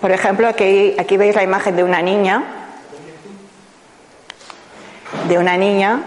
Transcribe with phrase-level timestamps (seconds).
[0.00, 2.42] Por ejemplo, aquí, veis la imagen de una niña,
[5.28, 6.00] de una niña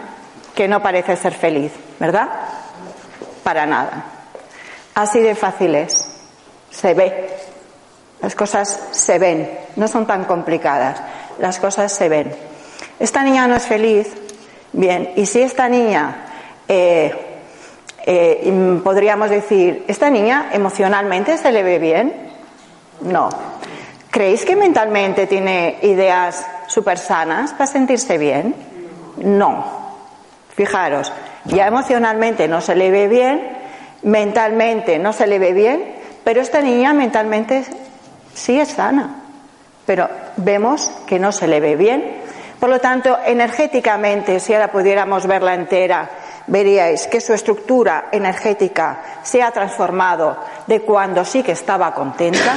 [0.56, 2.30] que no parece ser feliz, ¿verdad?
[3.44, 4.06] Para nada.
[4.96, 6.08] Así de fácil es.
[6.72, 7.30] Se ve.
[8.22, 9.50] Las cosas se ven.
[9.76, 11.02] No son tan complicadas.
[11.40, 12.36] Las cosas se ven.
[13.00, 14.08] Esta niña no es feliz.
[14.74, 15.12] Bien.
[15.16, 16.16] Y si esta niña,
[16.68, 17.14] eh,
[18.06, 22.14] eh, podríamos decir, ¿esta niña emocionalmente se le ve bien?
[23.02, 23.30] No.
[24.10, 28.56] ¿Creéis que mentalmente tiene ideas súper sanas para sentirse bien?
[29.18, 29.82] No.
[30.56, 31.12] Fijaros,
[31.46, 33.42] ya emocionalmente no se le ve bien,
[34.04, 37.64] mentalmente no se le ve bien, pero esta niña mentalmente
[38.34, 39.24] sí es sana,
[39.86, 42.21] pero vemos que no se le ve bien.
[42.62, 46.08] Por lo tanto, energéticamente, si ahora pudiéramos verla entera,
[46.46, 50.38] veríais que su estructura energética se ha transformado
[50.68, 52.54] de cuando sí que estaba contenta,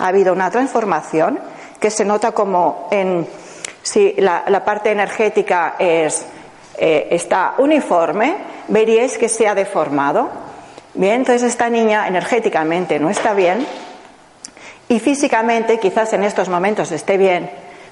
[0.00, 1.38] ha habido una transformación
[1.78, 3.24] que se nota como en
[3.84, 6.26] si la, parte energética es,
[6.76, 10.28] eh, está uniforme, veríais que se ha deformado.
[10.94, 13.64] Bien, entonces esta niña energéticamente no está bien
[14.88, 17.48] y físicamente quizás en estos momentos esté bien,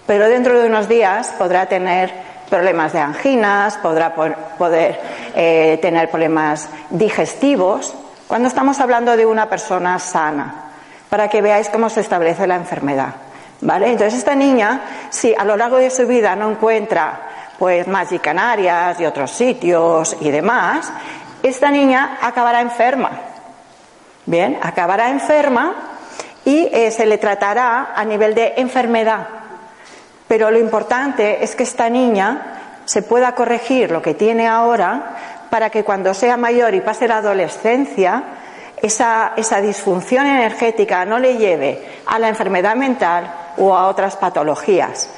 [0.07, 2.13] pero dentro de unos días podrá tener
[2.49, 5.01] problemas de anginas, podrá poder
[5.35, 7.95] eh, tener problemas digestivos,
[8.27, 10.71] cuando estamos hablando de una persona sana,
[11.09, 13.15] para que veáis cómo se establece la enfermedad.
[13.61, 13.91] ¿Vale?
[13.91, 14.81] Entonces esta niña,
[15.11, 17.21] si a lo largo de su vida no encuentra
[17.59, 20.93] pues Magic Canarias y otros sitios y demás,
[21.43, 23.11] esta niña acabará enferma.
[24.27, 25.75] Bien, acabará enferma
[26.45, 29.27] y eh, se le tratará a nivel de enfermedad.
[30.35, 35.15] Pero lo importante es que esta niña se pueda corregir lo que tiene ahora
[35.49, 38.25] para que cuando sea mayor y pase la adolescencia,
[38.83, 45.09] esa, esa disfunción energética no le lleve a la enfermedad mental o a otras patologías,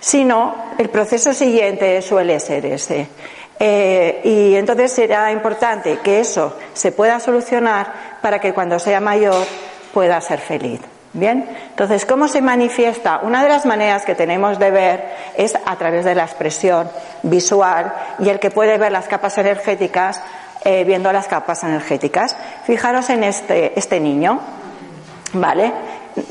[0.00, 3.06] sino el proceso siguiente suele ser ese.
[3.60, 9.46] Eh, y entonces será importante que eso se pueda solucionar para que cuando sea mayor
[9.92, 10.80] pueda ser feliz.
[11.14, 13.20] Bien, entonces, ¿cómo se manifiesta?
[13.22, 15.04] Una de las maneras que tenemos de ver
[15.36, 16.90] es a través de la expresión
[17.22, 20.20] visual y el que puede ver las capas energéticas
[20.64, 22.34] eh, viendo las capas energéticas.
[22.64, 24.40] Fijaros en este, este niño,
[25.34, 25.72] ¿vale?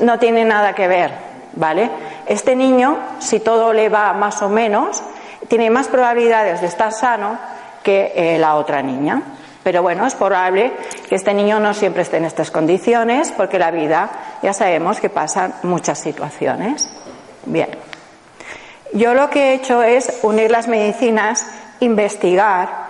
[0.00, 1.12] No tiene nada que ver,
[1.54, 1.88] ¿vale?
[2.26, 5.02] Este niño, si todo le va más o menos,
[5.46, 7.38] tiene más probabilidades de estar sano
[7.84, 9.22] que eh, la otra niña.
[9.64, 10.72] Pero bueno, es probable
[11.08, 14.10] que este niño no siempre esté en estas condiciones, porque la vida
[14.42, 16.88] ya sabemos que pasan muchas situaciones.
[17.46, 17.70] Bien.
[18.92, 21.46] Yo lo que he hecho es unir las medicinas,
[21.80, 22.84] investigar.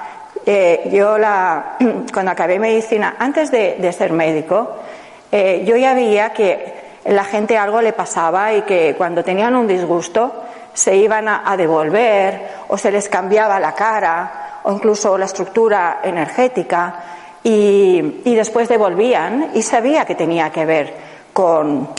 [0.45, 1.77] Eh, yo la,
[2.13, 4.77] cuando acabé medicina, antes de, ser médico,
[5.31, 6.75] eh, yo ya veía que
[7.07, 10.43] la gente algo le pasaba y que cuando tenían un disgusto
[10.73, 16.95] se iban a devolver o se les cambiaba la cara o incluso la estructura energética
[17.43, 20.95] y, después devolvían y sabía que tenía que ver
[21.33, 21.91] con,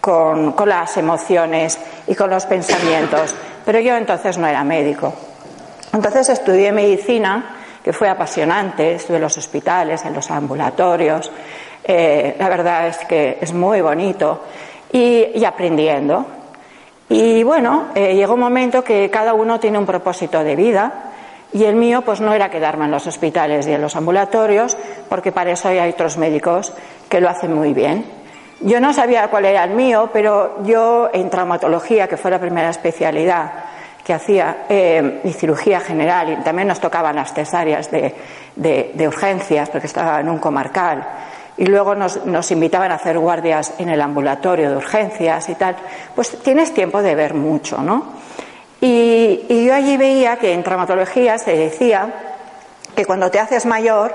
[0.00, 3.34] con, las emociones y con los pensamientos.
[3.64, 5.12] Pero yo entonces no era médico.
[5.92, 11.32] Entonces estudié medicina, que fue apasionante, estuve en los hospitales, en los ambulatorios.
[11.82, 14.44] Eh, la verdad es que es muy bonito
[14.92, 16.24] y, aprendiendo.
[17.08, 21.07] Y bueno, eh, llegó un momento que cada uno tiene un propósito de vida
[21.52, 24.76] y el mío, pues no era quedarme en los hospitales y en los ambulatorios,
[25.08, 26.72] porque para eso hay otros médicos
[27.08, 28.04] que lo hacen muy bien.
[28.60, 32.70] Yo no sabía cuál era el mío, pero yo en traumatología, que fue la primera
[32.70, 33.52] especialidad
[34.04, 38.14] que hacía, eh, y cirugía general, y también nos tocaban las cesáreas de,
[38.56, 41.06] de, urgencias, porque estaba en un comarcal,
[41.56, 45.76] y luego nos, nos invitaban a hacer guardias en el ambulatorio de urgencias y tal,
[46.14, 48.06] pues tienes tiempo de ver mucho, ¿no?
[48.80, 52.12] Y, yo allí veía que en traumatología se decía
[52.94, 54.14] que cuando te haces mayor,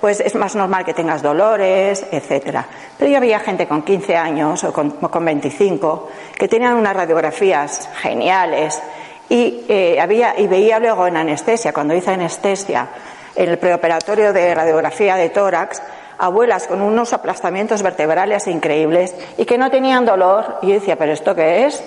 [0.00, 2.66] pues es más normal que tengas dolores, etcétera.
[2.98, 7.88] Pero yo veía gente con 15 años o con, con 25 que tenían unas radiografías
[8.00, 8.82] geniales
[9.28, 12.88] y, eh, había, y veía luego en anestesia, cuando hice anestesia,
[13.34, 15.80] en el preoperatorio de radiografía de tórax,
[16.18, 20.58] abuelas con unos aplastamientos vertebrales increíbles y que no tenían dolor.
[20.62, 21.82] Y yo decía, ¿pero esto qué es?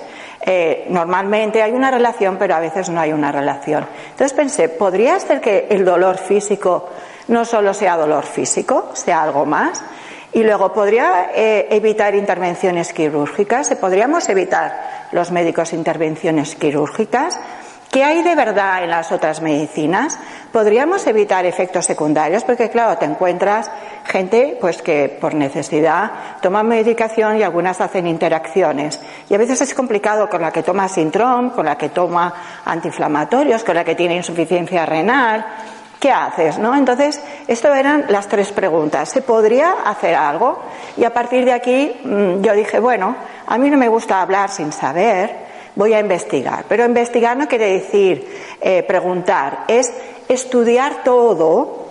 [0.45, 3.85] Eh, normalmente hay una relación, pero a veces no hay una relación.
[4.11, 6.89] Entonces pensé, ¿podría ser que el dolor físico
[7.27, 9.83] no solo sea dolor físico, sea algo más?
[10.33, 13.73] Y luego, ¿podría eh, evitar intervenciones quirúrgicas?
[13.75, 17.39] ¿Podríamos evitar los médicos intervenciones quirúrgicas?
[17.95, 20.19] ¿Qué hay de verdad en las otras medicinas?
[20.55, 23.69] podríamos evitar efectos secundarios porque claro, te encuentras
[24.05, 26.11] gente pues que por necesidad
[26.41, 29.01] toma medicación y algunas hacen interacciones.
[29.29, 32.33] Y a veces es complicado con la que toma Sintrom, con la que toma
[32.63, 35.45] antiinflamatorios, con la que tiene insuficiencia renal.
[35.99, 36.57] ¿Qué haces?
[36.57, 36.73] ¿No?
[36.73, 39.09] Entonces, esto eran las tres preguntas.
[39.09, 40.61] ¿Se podría hacer algo?
[40.95, 43.15] Y a partir de aquí mm, yo dije, bueno,
[43.45, 45.44] a mí no me gusta hablar sin saber,
[45.75, 46.65] voy a investigar.
[46.67, 48.27] Pero investigar no quiere decir
[48.61, 49.93] eh, preguntar, es
[50.27, 51.85] estudiar todo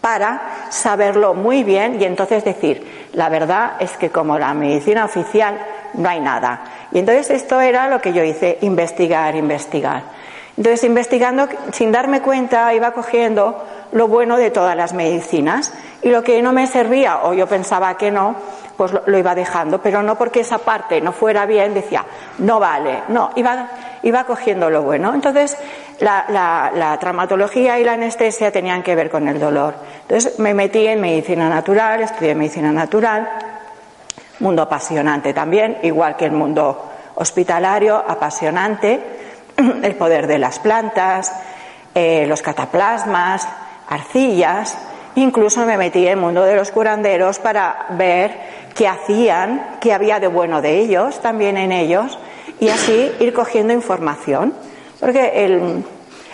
[0.00, 5.58] para saberlo muy bien y entonces decir, la verdad es que como la medicina oficial
[5.94, 6.64] no hay nada.
[6.90, 10.02] Y entonces esto era lo que yo hice, investigar, investigar.
[10.56, 15.72] Entonces, investigando, sin darme cuenta, iba cogiendo lo bueno de todas las medicinas
[16.02, 18.36] y lo que no me servía o yo pensaba que no,
[18.82, 22.04] pues lo, iba dejando, pero no porque esa parte no fuera bien, decía,
[22.38, 23.68] no vale, no, iba,
[24.02, 25.14] iba cogiendo lo bueno.
[25.14, 25.56] Entonces,
[26.00, 29.74] la, traumatología y la anestesia tenían que ver con el dolor.
[30.02, 33.28] Entonces, me metí en medicina natural, estudié medicina natural,
[34.40, 39.00] mundo apasionante también, igual que el mundo hospitalario, apasionante,
[39.56, 41.32] el poder de las plantas,
[41.94, 43.46] eh, los cataplasmas,
[43.88, 44.76] arcillas,
[45.16, 48.36] incluso me metí en el mundo de los curanderos para ver
[48.74, 52.18] qué hacían, qué había de bueno de ellos, también en ellos,
[52.60, 54.54] y así ir cogiendo información.
[55.00, 55.84] Porque el,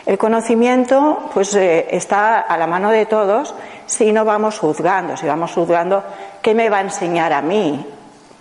[0.06, 3.54] el conocimiento pues eh, está a la mano de todos
[3.86, 6.04] si no vamos juzgando, si vamos juzgando
[6.42, 7.86] qué me va a enseñar a mí,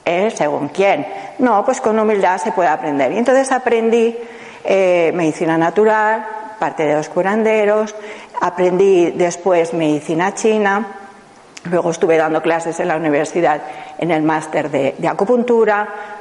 [0.05, 0.31] ¿Eh?
[0.33, 1.05] según quién.
[1.39, 3.11] No, pues con humildad se puede aprender.
[3.11, 4.15] Y entonces aprendí
[4.63, 6.25] eh, medicina natural,
[6.59, 7.95] parte de los curanderos,
[8.41, 11.07] aprendí después medicina china,
[11.69, 13.61] Luego estuve dando clases en la universidad
[13.97, 16.19] en el máster de, acupuntura,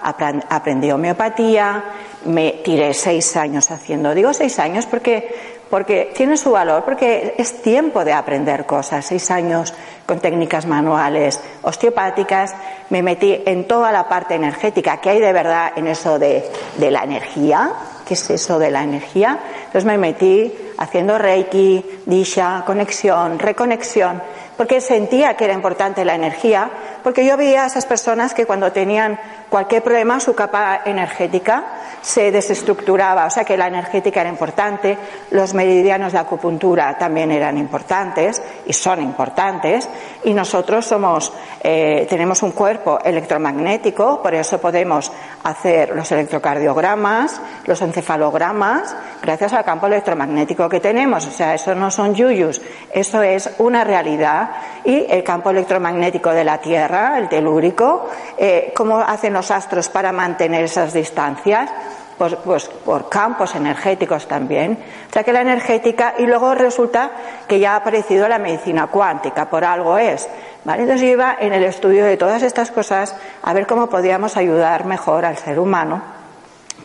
[0.49, 1.85] aprendí homeopatía,
[2.25, 4.15] me tiré seis años haciendo.
[4.15, 9.05] Digo seis años porque, porque tiene su valor, porque es tiempo de aprender cosas.
[9.05, 9.73] Seis años
[10.05, 12.55] con técnicas manuales osteopáticas,
[12.91, 16.44] me metí en toda la parte energética que hay de verdad en eso de,
[16.79, 17.73] de la energía.
[18.06, 19.38] ¿Qué es eso de la energía?
[19.58, 24.23] Entonces me metí haciendo Reiki, Disha, conexión, reconexión
[24.56, 26.70] porque sentía que era importante la energía,
[27.06, 29.17] porque yo veía a esas personas que cuando tenían
[29.49, 31.64] cualquier problema su capa energética
[32.03, 34.99] se desestructuraba, o sea que la energética era importante,
[35.31, 39.88] los meridianos de acupuntura también eran importantes y son importantes,
[40.25, 41.32] y nosotros somos,
[41.62, 45.12] eh, tenemos un cuerpo electromagnético, por eso podemos
[45.44, 51.91] hacer los electrocardiogramas, los encefalogramas, gracias al campo electromagnético que tenemos, o sea, eso no
[51.93, 52.61] son yuyus,
[52.93, 54.50] eso es una realidad,
[54.85, 58.08] y el campo electromagnético de la Tierra, el telúrico,
[58.38, 61.70] eh, cómo hacen los astros para mantener esas distancias,
[62.19, 64.78] pues, pues, por campos energéticos también.
[65.08, 67.10] O sea que la energética, y luego resulta
[67.46, 70.28] que ya ha aparecido la medicina cuántica, por algo es.
[70.64, 70.82] ¿vale?
[70.82, 74.87] Entonces yo iba en el estudio de todas estas cosas a ver cómo podíamos ayudar
[74.87, 76.16] mejor al ser humano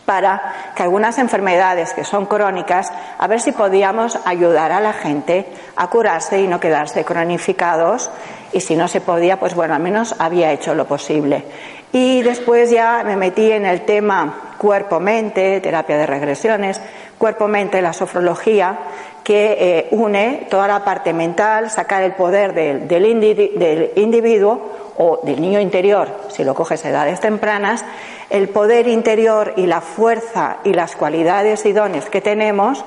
[0.04, 5.46] para que algunas enfermedades que son crónicas, a ver si podíamos ayudar a la gente
[5.76, 8.10] a curarse y no quedarse cronificados
[8.52, 11.44] y si no se podía, pues bueno, al menos había hecho lo posible.
[11.92, 16.80] Y después ya me metí en el tema cuerpo-mente, terapia de regresiones,
[17.18, 18.78] cuerpo-mente, la sofrología,
[19.22, 25.40] que eh, une toda la parte mental, sacar el poder del, del, individuo o del
[25.40, 27.84] niño interior, si lo coges a edades tempranas,
[28.30, 32.84] el poder interior y la fuerza y las cualidades y dones que tenemos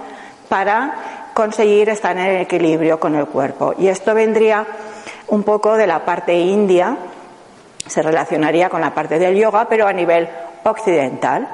[0.50, 3.74] para conseguir estar en equilibrio con el cuerpo.
[3.78, 4.66] Y esto vendría
[5.27, 6.98] un poco de la parte india,
[7.86, 10.27] se relacionaría con la parte del yoga, pero a nivel
[10.63, 11.48] occidental,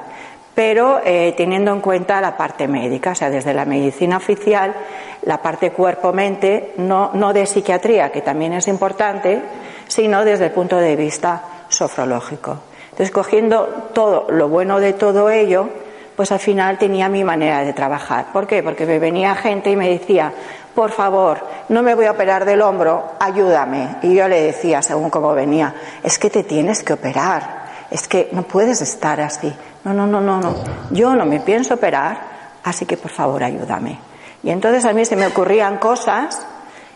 [0.54, 4.74] pero eh, teniendo en cuenta la parte médica, o sea, desde la medicina oficial,
[5.22, 9.40] la parte cuerpo-mente, no, no de psiquiatría, que también es importante,
[9.88, 12.58] sino desde el punto de vista sofrológico.
[12.84, 15.70] Entonces, cogiendo todo lo bueno de todo ello,
[16.16, 18.26] pues al final tenía mi manera de trabajar.
[18.32, 18.62] ¿Por qué?
[18.62, 20.32] Porque me venía gente y me decía,
[20.74, 23.96] por favor, no me voy a operar del hombro, ayúdame.
[24.02, 28.28] Y yo le decía, según cómo venía, es que te tienes que operar, es que
[28.32, 29.52] no puedes estar así.
[29.84, 30.54] No, no, no, no, no.
[30.90, 32.18] Yo no me pienso operar,
[32.64, 33.98] así que por favor ayúdame.
[34.42, 36.46] Y entonces a mí se me ocurrían cosas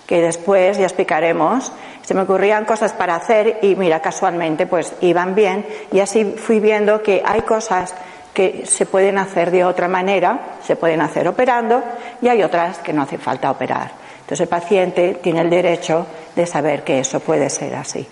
[0.07, 5.35] que después ya explicaremos, se me ocurrían cosas para hacer y mira, casualmente pues iban
[5.35, 7.95] bien y así fui viendo que hay cosas
[8.37, 11.83] que se pueden hacer de otra manera, se pueden hacer operando
[12.21, 13.93] y hay otras que no hace falta operar.
[14.21, 18.07] Entonces el paciente tiene el derecho de saber que eso puede ser así.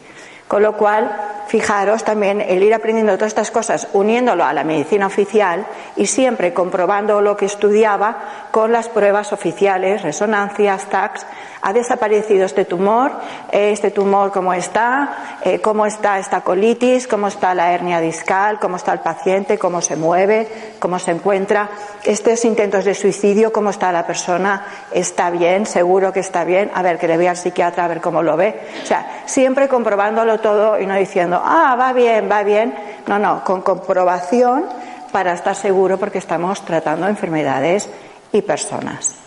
[0.49, 1.14] Con lo cual,
[1.49, 6.54] fijaros también el ir aprendiendo todas estas cosas, uniéndolo a la medicina oficial y siempre
[6.54, 11.26] comprobando lo que estudiaba con las pruebas oficiales, resonancias, TACs,
[11.64, 13.11] ha desaparecido este tumor,
[13.50, 18.76] este tumor cómo está, eh, cómo está esta colitis, cómo está la hernia discal, cómo
[18.76, 20.47] está el paciente, cómo se mueve,
[20.78, 21.71] cómo se encuentra,
[22.04, 26.83] estos intentos de suicidio, cómo está la persona, está bien, seguro que está bien, a
[26.83, 28.61] ver que le vea al psiquiatra a ver cómo lo ve.
[28.83, 32.75] O sea, siempre comprobándolo todo y no diciendo, ah, va bien, va bien.
[33.06, 34.66] No, no, con comprobación
[35.12, 37.88] para estar seguro porque estamos tratando enfermedades
[38.33, 39.24] y personas.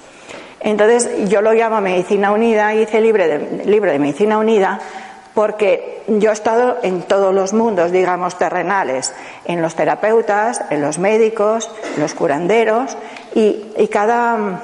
[0.60, 4.80] Entonces, yo lo llamo Medicina Unida, hice libro de, libro de Medicina Unida,
[5.34, 9.14] porque yo he estado en todos los mundos, digamos, terrenales,
[9.46, 12.98] en los terapeutas, en los médicos, en los curanderos,
[13.36, 14.62] y, y cada,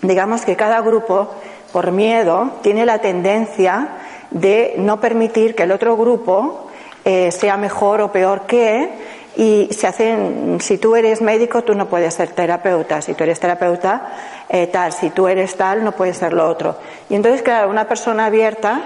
[0.00, 1.30] digamos que cada grupo,
[1.72, 3.88] por miedo, tiene la tendencia
[4.30, 6.68] de no permitir que el otro grupo
[7.04, 8.90] eh, sea mejor o peor que,
[9.38, 13.38] y se hacen, si tú eres médico, tú no puedes ser terapeuta, si tú eres
[13.38, 14.08] terapeuta,
[14.48, 16.74] eh, tal, si tú eres tal, no puedes ser lo otro.
[17.08, 18.80] Y entonces, claro, una persona abierta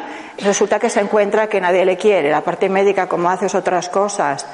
[0.44, 2.30] resulta que se encuentra que nadie le quiere.
[2.30, 4.44] La parte médica, como haces otras cosas,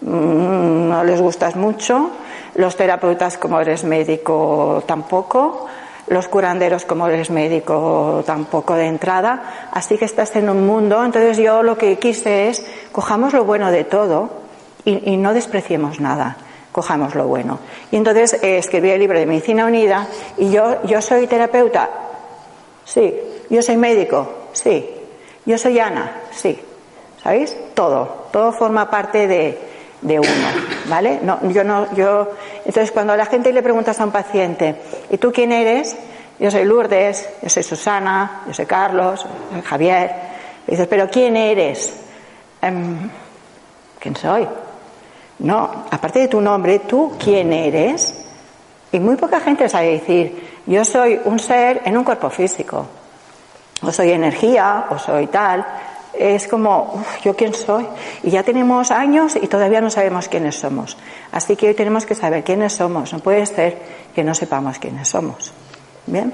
[0.00, 2.12] mm, no les gustas mucho.
[2.54, 5.66] Los terapeutas, como eres médico, tampoco.
[6.06, 9.68] Los curanderos, como eres médico, tampoco de entrada.
[9.72, 11.04] Así que estás en un mundo.
[11.04, 14.46] Entonces yo lo que quise es, cojamos lo bueno de todo
[14.84, 16.36] y, no despreciemos nada,
[16.72, 17.58] cojamos lo bueno.
[17.90, 20.06] Y entonces eh, escribí el libro de Medicina Unida
[20.36, 21.88] y yo, yo soy terapeuta,
[22.84, 23.14] sí,
[23.50, 24.88] yo soy médico, sí,
[25.44, 26.58] yo soy Ana, sí,
[27.22, 27.56] ¿sabéis?
[27.74, 29.58] Todo, todo forma parte de,
[30.00, 30.48] de uno,
[30.88, 31.20] ¿vale?
[31.22, 32.28] No, yo no, yo,
[32.64, 34.76] entonces cuando a la gente le preguntas a un paciente,
[35.10, 35.96] ¿y tú quién eres?
[36.38, 40.10] Yo soy Lourdes, yo soy Susana, yo soy Carlos, yo soy Javier.
[40.68, 41.92] Y dices, ¿pero quién eres?
[42.62, 43.10] Em,
[43.98, 44.46] ¿Quién soy?
[45.40, 48.14] No, aparte de tu nombre, ¿tú quién eres?
[48.90, 52.86] Y muy poca gente sabe decir, yo soy un ser en un cuerpo físico,
[53.82, 55.64] o soy energía, o soy tal.
[56.12, 57.86] Es como, ¿yo quién soy?
[58.24, 60.96] Y ya tenemos años y todavía no sabemos quiénes somos.
[61.30, 63.12] Así que hoy tenemos que saber quiénes somos.
[63.12, 63.78] No puede ser
[64.14, 65.52] que no sepamos quiénes somos.
[66.06, 66.32] Bien.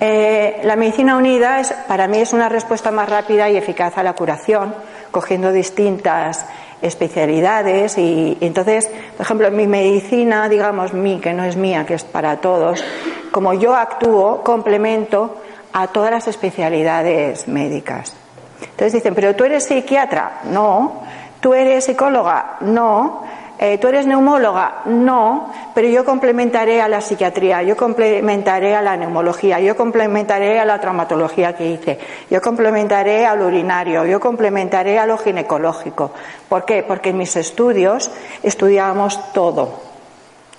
[0.00, 4.02] Eh, la medicina unida es, para mí es una respuesta más rápida y eficaz a
[4.02, 4.74] la curación,
[5.10, 6.46] cogiendo distintas
[6.82, 11.94] especialidades y, entonces, por ejemplo, en mi medicina, digamos mi, que no es mía, que
[11.94, 12.84] es para todos,
[13.30, 15.36] como yo actúo, complemento
[15.72, 18.14] a todas las especialidades médicas.
[18.60, 21.02] Entonces dicen, pero tú eres psiquiatra, no,
[21.40, 23.22] tú eres psicóloga, no,
[23.58, 24.82] eh, ¿Tú eres neumóloga?
[24.84, 30.64] No, pero yo complementaré a la psiquiatría, yo complementaré a la neumología, yo complementaré a
[30.64, 31.98] la traumatología que hice,
[32.30, 36.12] yo complementaré al urinario, yo complementaré a lo ginecológico.
[36.48, 36.84] ¿Por qué?
[36.84, 38.10] Porque en mis estudios
[38.42, 39.80] estudiábamos todo,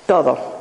[0.06, 0.60] todo.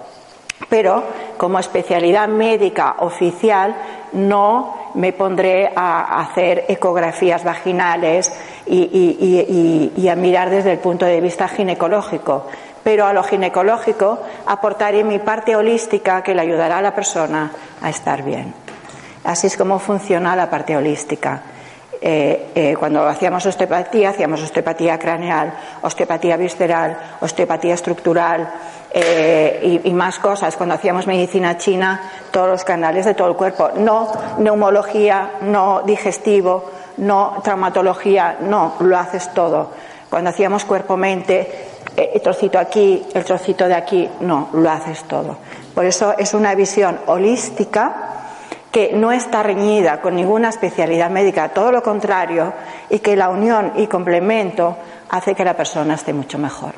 [0.68, 1.02] Pero
[1.36, 3.74] como especialidad médica oficial
[4.12, 8.32] no me pondré a hacer ecografías vaginales
[8.66, 12.46] y, a mirar desde el punto de vista ginecológico.
[12.82, 17.90] Pero a lo ginecológico aportaré mi parte holística que le ayudará a la persona a
[17.90, 18.54] estar bien.
[19.24, 21.42] Así es como funciona la parte holística.
[22.00, 25.52] Eh, eh, cuando hacíamos osteopatía, hacíamos osteopatía craneal,
[25.82, 28.48] osteopatía visceral, osteopatía estructural
[28.92, 30.56] eh, y, más cosas.
[30.56, 32.00] Cuando hacíamos medicina china,
[32.30, 33.70] todos los canales de todo el cuerpo.
[33.76, 39.70] No neumología, no digestivo, no traumatología, no, lo haces todo.
[40.08, 45.36] Cuando hacíamos cuerpo-mente, el trocito aquí, el trocito de aquí, no, lo haces todo.
[45.74, 48.17] Por eso es una visión holística
[48.70, 52.52] que no está reñida con ninguna especialidad médica, todo lo contrario,
[52.90, 54.76] y que la unión y complemento
[55.08, 56.74] hace que la persona esté mucho mejor.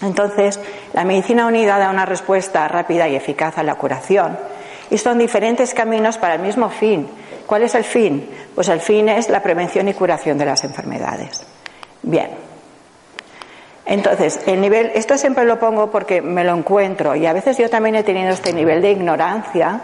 [0.00, 0.58] Entonces,
[0.94, 4.38] la medicina unida da una respuesta rápida y eficaz a la curación,
[4.90, 7.08] y son diferentes caminos para el mismo fin.
[7.46, 8.28] ¿Cuál es el fin?
[8.54, 11.46] Pues el fin es la prevención y curación de las enfermedades.
[12.02, 12.30] Bien.
[13.84, 17.68] Entonces, el nivel, esto siempre lo pongo porque me lo encuentro y a veces yo
[17.68, 19.80] también he tenido este nivel de ignorancia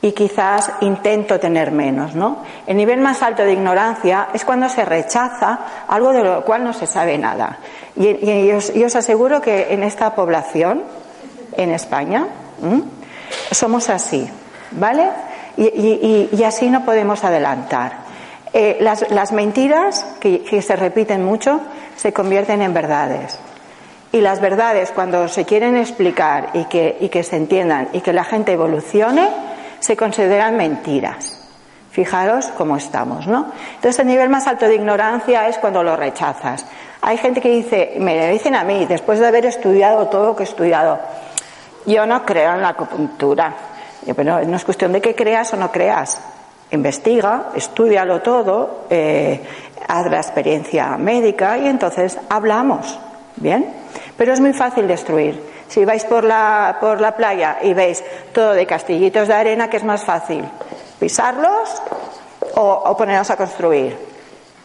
[0.00, 2.38] y quizás intento tener menos, ¿no?
[2.66, 6.72] El nivel más alto de ignorancia es cuando se rechaza algo de lo cual no
[6.72, 7.58] se sabe nada.
[7.96, 10.84] Y, os, aseguro que en esta población,
[11.56, 12.28] en España,
[13.50, 14.28] somos así,
[14.72, 15.08] ¿vale?
[15.56, 18.06] Y, así no podemos adelantar.
[18.52, 21.60] Eh, las, mentiras que, se repiten mucho
[21.96, 23.38] se convierten en verdades.
[24.12, 28.52] Y las verdades, cuando se quieren explicar y que, se entiendan y que la gente
[28.52, 29.28] evolucione,
[29.80, 31.34] se consideran mentiras.
[31.90, 33.46] Fijaros cómo estamos, ¿no?
[33.74, 36.64] Entonces, el nivel más alto de ignorancia es cuando lo rechazas.
[37.00, 40.42] Hay gente que dice, me dicen a mí, después de haber estudiado todo lo que
[40.42, 40.98] he estudiado,
[41.86, 43.54] yo no creo en la acupuntura.
[44.14, 46.20] Pero no es cuestión de que creas o no creas.
[46.70, 49.40] Investiga, estudialo todo, eh,
[49.86, 52.98] haz la experiencia médica y entonces hablamos.
[53.36, 53.72] ¿Bien?
[54.16, 55.57] Pero es muy fácil destruir.
[55.68, 59.76] Si vais por la, por la playa y veis todo de castillitos de arena, ¿qué
[59.76, 60.44] es más fácil?
[60.98, 61.82] pisarlos
[62.54, 63.96] o, ponernos a construir.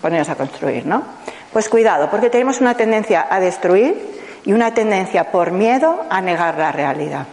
[0.01, 1.03] Ponernos a construir, ¿no?
[1.51, 6.57] Pues cuidado, porque tenemos una tendencia a destruir y una tendencia por miedo a negar
[6.57, 7.25] la realidad.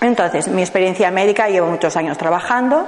[0.00, 2.86] Entonces, mi experiencia médica, llevo muchos años trabajando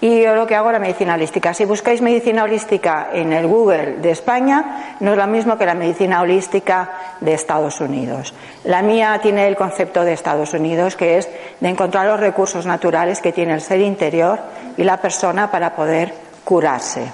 [0.00, 1.54] y yo lo que hago es la medicina holística.
[1.54, 5.74] Si buscáis medicina holística en el Google de España, no es lo mismo que la
[5.74, 8.34] medicina holística de Estados Unidos.
[8.64, 11.28] La mía tiene el concepto de Estados Unidos, que es
[11.60, 14.38] de encontrar los recursos naturales que tiene el ser interior
[14.76, 16.12] y la persona para poder
[16.44, 17.10] curarse.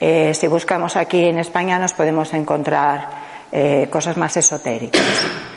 [0.00, 3.08] Eh, si buscamos aquí en España nos podemos encontrar
[3.50, 5.51] eh, cosas más esotéricas.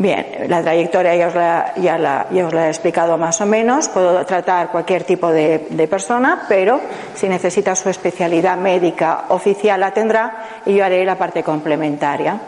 [0.00, 3.88] Bien, la trayectoria ya os la, he explicado más o menos.
[3.88, 6.80] Puedo tratar cualquier tipo de, persona, pero
[7.16, 12.38] si necesita su especialidad médica oficial la tendrá y yo haré la parte complementaria.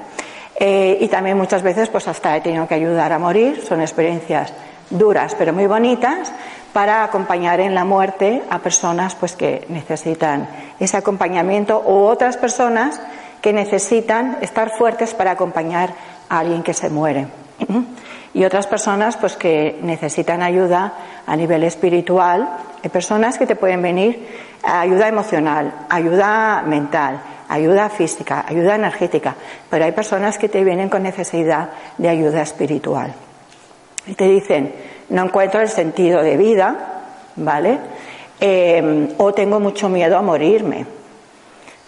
[0.55, 3.61] Eh, y también muchas veces, pues hasta he tenido que ayudar a morir.
[3.67, 4.53] Son experiencias
[4.89, 6.33] duras, pero muy bonitas,
[6.73, 13.01] para acompañar en la muerte a personas, pues que necesitan ese acompañamiento o otras personas
[13.43, 15.91] que necesitan estar fuertes para acompañar
[16.31, 17.27] alguien que se muere.
[18.33, 20.95] Y otras personas pues que necesitan ayuda
[21.27, 22.49] a nivel espiritual,
[22.83, 24.27] hay personas que te pueden venir
[24.63, 29.35] ayuda emocional, ayuda mental, ayuda física, ayuda energética,
[29.69, 33.13] pero hay personas que te vienen con necesidad de ayuda espiritual.
[34.07, 34.73] Y te dicen,
[35.11, 37.03] no encuentro el sentido de vida,
[37.37, 37.79] ¿vale?
[38.41, 41.00] Eh, o tengo mucho miedo a morirme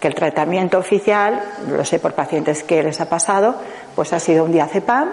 [0.03, 3.55] que el tratamiento oficial, lo sé por pacientes que les ha pasado,
[3.95, 5.09] pues ha sido un diazepam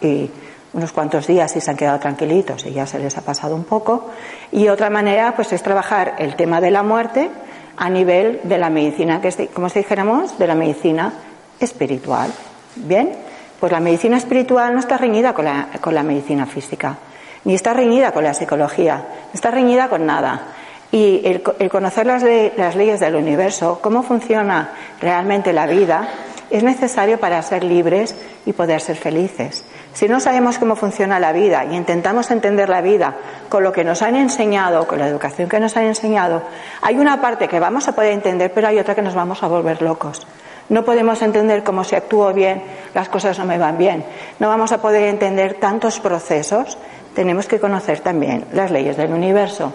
[0.00, 0.30] y
[0.72, 3.64] unos cuantos días y se han quedado tranquilitos y ya se les ha pasado un
[3.64, 4.08] poco.
[4.50, 7.28] Y otra manera, pues es trabajar el tema de la muerte
[7.76, 11.12] a nivel de la medicina, que es, como si dijéramos, de la medicina
[11.60, 12.32] espiritual.
[12.76, 13.12] Bien,
[13.60, 16.96] pues la medicina espiritual no está reñida con la, con la medicina física,
[17.44, 20.46] ni está reñida con la psicología, no está reñida con nada.
[20.92, 22.24] Y el, conocer las,
[22.56, 26.08] las leyes del universo, cómo funciona realmente la vida,
[26.50, 29.64] es necesario para ser libres y poder ser felices.
[29.92, 33.14] Si no sabemos cómo funciona la vida y intentamos entender la vida
[33.48, 36.42] con lo que nos han enseñado, con la educación que nos han enseñado,
[36.82, 39.48] hay una parte que vamos a poder entender, pero hay otra que nos vamos a
[39.48, 40.26] volver locos.
[40.68, 42.62] No podemos entender cómo si actúo bien,
[42.94, 44.04] las cosas no me van bien.
[44.38, 46.78] No vamos a poder entender tantos procesos.
[47.14, 49.72] Tenemos que conocer también las leyes del universo.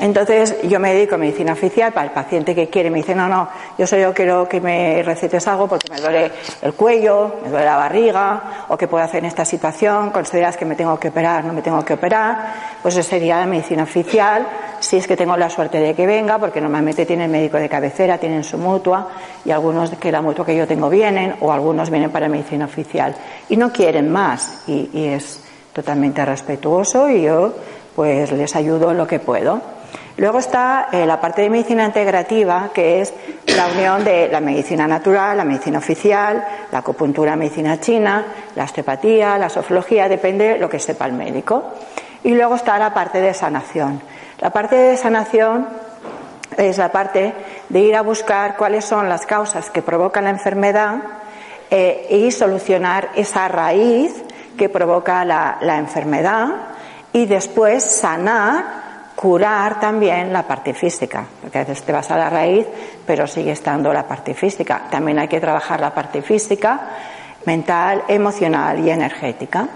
[0.00, 3.28] Entonces yo me dedico a medicina oficial para el paciente que quiere, me dice, no,
[3.28, 6.32] no, yo solo quiero que me recetes algo porque me duele
[6.62, 10.64] el cuello, me duele la barriga, o qué puedo hacer en esta situación, consideras que
[10.64, 14.46] me tengo que operar, no me tengo que operar, pues eso sería la medicina oficial,
[14.78, 18.16] si es que tengo la suerte de que venga, porque normalmente tienen médico de cabecera,
[18.16, 19.06] tienen su mutua,
[19.44, 23.14] y algunos que la mutua que yo tengo vienen, o algunos vienen para medicina oficial,
[23.50, 27.52] y no quieren más, y, y es totalmente respetuoso, y yo
[27.94, 29.60] pues les ayudo lo que puedo.
[30.20, 33.14] Luego está eh, la parte de medicina integrativa, que es
[33.56, 39.38] la unión de la medicina natural, la medicina oficial, la acupuntura, medicina china, la osteopatía,
[39.38, 41.72] la sofología, depende de lo que sepa el médico.
[42.22, 44.02] Y luego está la parte de sanación.
[44.40, 45.66] La parte de sanación
[46.58, 47.32] es la parte
[47.70, 50.96] de ir a buscar cuáles son las causas que provocan la enfermedad
[51.70, 54.22] eh, y solucionar esa raíz
[54.58, 56.48] que provoca la enfermedad
[57.14, 58.89] y después sanar
[59.20, 62.66] curar también la parte física, porque a veces te vas a la raíz,
[63.06, 64.84] pero sigue estando la parte física.
[64.90, 66.80] También hay que trabajar la parte física,
[67.44, 69.68] mental, emocional y energética.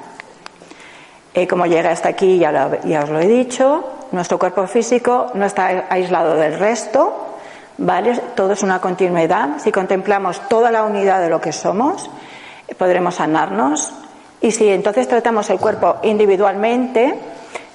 [1.35, 5.45] Y como llega hasta aquí, ya, ya os lo he dicho, nuestro cuerpo físico no
[5.45, 7.37] está aislado del resto,
[7.77, 8.19] ¿vale?
[8.35, 9.59] Todo es una continuidad.
[9.59, 12.09] Si contemplamos toda la unidad de lo que somos,
[12.79, 13.93] podremos sanarnos.
[14.41, 17.15] Y si entonces tratamos el cuerpo individualmente,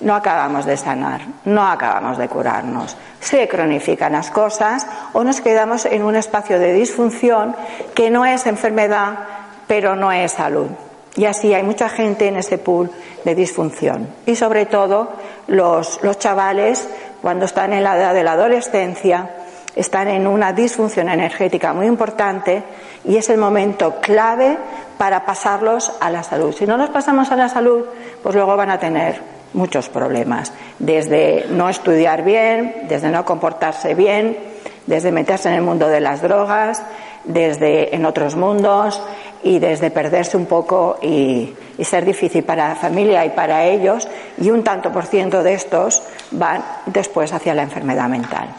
[0.01, 2.95] no acabamos de sanar, no acabamos de curarnos.
[3.19, 7.55] Se cronifican las cosas o nos quedamos en un espacio de disfunción
[7.93, 9.19] que no es enfermedad,
[9.67, 10.67] pero no es salud.
[11.15, 12.89] Y así hay mucha gente en ese pool
[13.25, 14.07] de disfunción.
[14.25, 15.09] Y sobre todo
[15.47, 16.87] los, los chavales,
[17.21, 19.29] cuando están en la edad de la adolescencia,
[19.75, 22.63] están en una disfunción energética muy importante
[23.03, 24.57] y es el momento clave
[24.97, 26.53] para pasarlos a la salud.
[26.53, 27.85] Si no los pasamos a la salud,
[28.23, 34.37] pues luego van a tener muchos problemas, desde no estudiar bien, desde no comportarse bien,
[34.85, 36.83] desde meterse en el mundo de las drogas,
[37.23, 39.01] desde en otros mundos
[39.43, 44.05] y desde perderse un poco y, ser difícil para la familia y para ellos
[44.37, 48.49] y un tanto por ciento de estos van después hacia la enfermedad mental.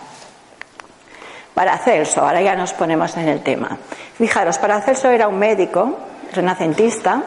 [1.53, 3.77] Paracelso, ahora ya nos ponemos en el tema.
[4.15, 5.99] Fijaros, Paracelso era un médico
[6.33, 7.23] renacentista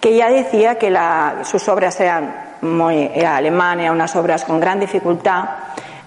[0.00, 0.92] que ya decía que
[1.44, 5.44] sus obras eran muy, era alemán, eran unas obras con gran dificultad,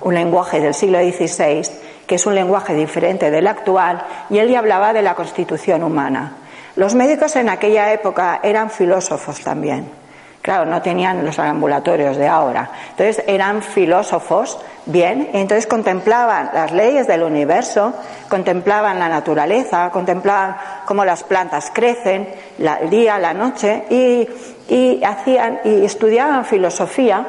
[0.02, 1.64] un lenguaje del siglo XVI,
[2.06, 6.34] que es un lenguaje diferente del actual, y él ya hablaba de la constitución humana.
[6.76, 10.04] Los médicos en aquella época eran filósofos también.
[10.44, 12.70] Claro, no tenían los ambulatorios de ahora.
[12.90, 17.94] Entonces eran filósofos, bien, entonces contemplaban las leyes del universo,
[18.28, 22.28] contemplaban la naturaleza, contemplaban cómo las plantas crecen,
[22.60, 24.28] el día, la noche, y,
[24.70, 27.26] y hacían y estudiaban filosofía.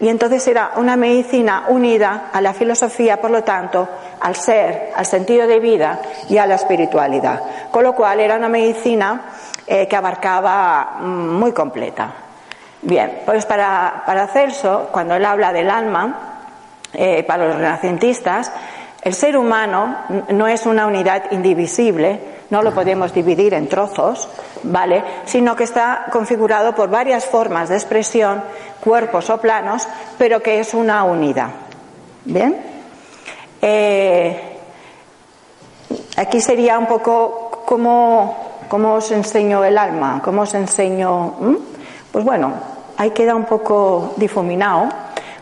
[0.00, 3.86] Y entonces era una medicina unida a la filosofía, por lo tanto,
[4.20, 7.42] al ser, al sentido de vida y a la espiritualidad.
[7.70, 9.22] Con lo cual era una medicina
[9.66, 12.12] eh, que abarcaba mm, muy completa.
[12.82, 16.30] Bien, pues para, para Celso, cuando él habla del alma,
[16.94, 18.50] eh, para los renacentistas,
[19.02, 19.96] el ser humano
[20.30, 24.28] no es una unidad indivisible, no lo podemos dividir en trozos,
[24.64, 25.02] ¿vale?
[25.24, 28.42] Sino que está configurado por varias formas de expresión,
[28.82, 29.86] cuerpos o planos,
[30.18, 31.50] pero que es una unidad.
[32.24, 32.56] ¿Bien?
[33.62, 34.58] Eh,
[36.16, 41.34] aquí sería un poco cómo, cómo os enseño el alma, cómo os enseño.
[42.10, 42.52] Pues bueno,
[42.96, 44.88] ahí queda un poco difuminado.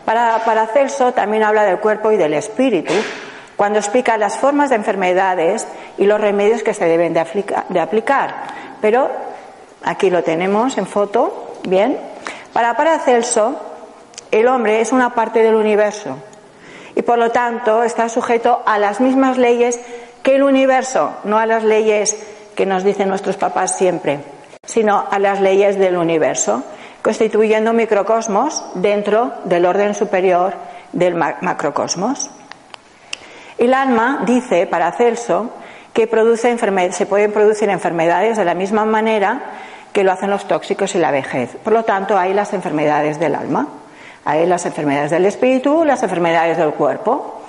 [0.05, 2.93] Para, para Celso también habla del cuerpo y del espíritu,
[3.59, 5.67] cuando explica las formas de enfermedades
[5.97, 8.33] y los remedios que se deben de, aplicar.
[8.79, 9.09] Pero
[9.83, 11.97] aquí lo tenemos en foto, bien.
[12.53, 13.59] Para Paracelso,
[14.31, 16.15] el hombre es una parte del universo
[16.95, 19.77] y por lo tanto está sujeto a las mismas leyes
[20.23, 22.15] que el universo, no a las leyes
[22.55, 24.21] que nos dicen nuestros papás siempre,
[24.65, 26.63] sino a las leyes del universo,
[27.01, 30.53] constituyendo microcosmos dentro del orden superior
[30.93, 32.31] del macrocosmos.
[33.59, 35.49] El alma dice, para Celso,
[35.93, 36.07] que
[36.91, 39.41] se pueden producir enfermedades de la misma manera
[39.91, 41.57] que lo hacen los tóxicos y la vejez.
[41.61, 43.67] Por lo tanto, hay las enfermedades del alma.
[44.23, 47.41] Hay las enfermedades del espíritu, las enfermedades del cuerpo.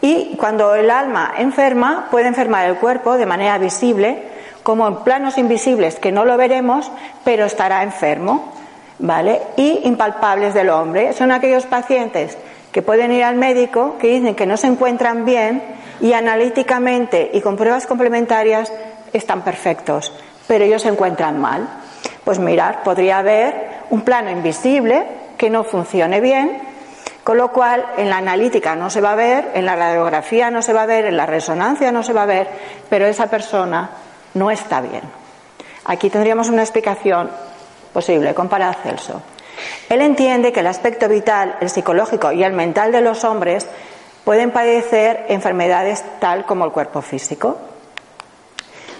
[0.00, 4.22] Y cuando el alma enferma, puede enfermar el cuerpo de manera visible,
[4.62, 6.92] como en planos invisibles que no lo veremos,
[7.24, 8.52] pero estará enfermo,
[9.00, 9.40] ¿vale?
[9.56, 11.12] Y impalpables del hombre.
[11.12, 12.38] Son aquellos pacientes
[12.76, 15.62] que pueden ir al médico, que dicen que no se encuentran bien
[15.98, 18.70] y analíticamente y con pruebas complementarias
[19.14, 20.12] están perfectos,
[20.46, 21.66] pero ellos se encuentran mal.
[22.22, 25.06] Pues mirar, podría haber un plano invisible
[25.38, 26.60] que no funcione bien,
[27.24, 30.60] con lo cual en la analítica no se va a ver, en la radiografía no
[30.60, 32.46] se va a ver, en la resonancia no se va a ver,
[32.90, 33.88] pero esa persona
[34.34, 35.00] no está bien.
[35.86, 37.30] Aquí tendríamos una explicación
[37.94, 39.22] posible con Paracelso.
[39.88, 43.66] Él entiende que el aspecto vital, el psicológico y el mental de los hombres
[44.24, 47.58] pueden padecer enfermedades tal como el cuerpo físico.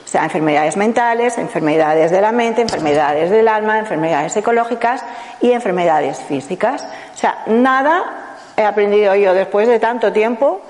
[0.05, 5.05] O sea, enfermedades mentales, enfermedades de la mente, enfermedades del alma, enfermedades psicológicas
[5.40, 6.87] y enfermedades físicas.
[7.12, 10.61] O sea, nada he aprendido yo después de tanto tiempo,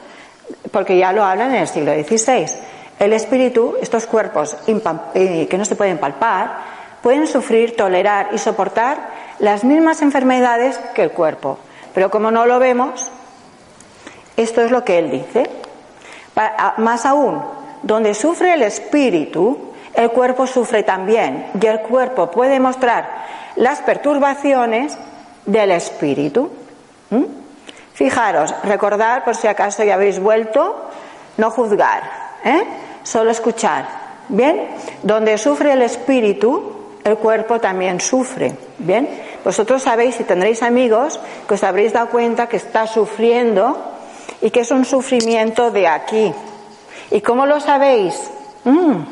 [0.72, 2.46] porque ya lo hablan en el siglo XVI.
[2.98, 8.96] El espíritu, estos cuerpos eh, que no se pueden palpar, pueden sufrir, tolerar y soportar
[9.38, 11.58] las mismas enfermedades que el cuerpo.
[11.94, 13.10] Pero como no lo vemos,
[14.36, 15.48] esto es lo que él dice.
[16.78, 17.42] Más aún,
[17.82, 23.08] donde sufre el espíritu, el cuerpo sufre también y el cuerpo puede mostrar
[23.56, 24.96] las perturbaciones
[25.46, 26.50] del espíritu.
[27.10, 27.24] ¿Mm?
[27.94, 30.90] Fijaros, recordar por si acaso ya habéis vuelto,
[31.38, 32.02] no juzgar,
[32.44, 32.62] ¿eh?
[33.02, 33.86] solo escuchar.
[34.28, 34.68] Bien,
[35.02, 38.54] donde sufre el espíritu, el cuerpo también sufre.
[38.78, 39.08] Bien,
[39.46, 43.78] vosotros sabéis, si tendréis amigos, que os habréis dado cuenta que está sufriendo
[44.42, 46.34] y que es un sufrimiento de aquí,
[47.10, 48.14] ¿Y cómo lo sabéis?
[48.64, 49.02] Mm.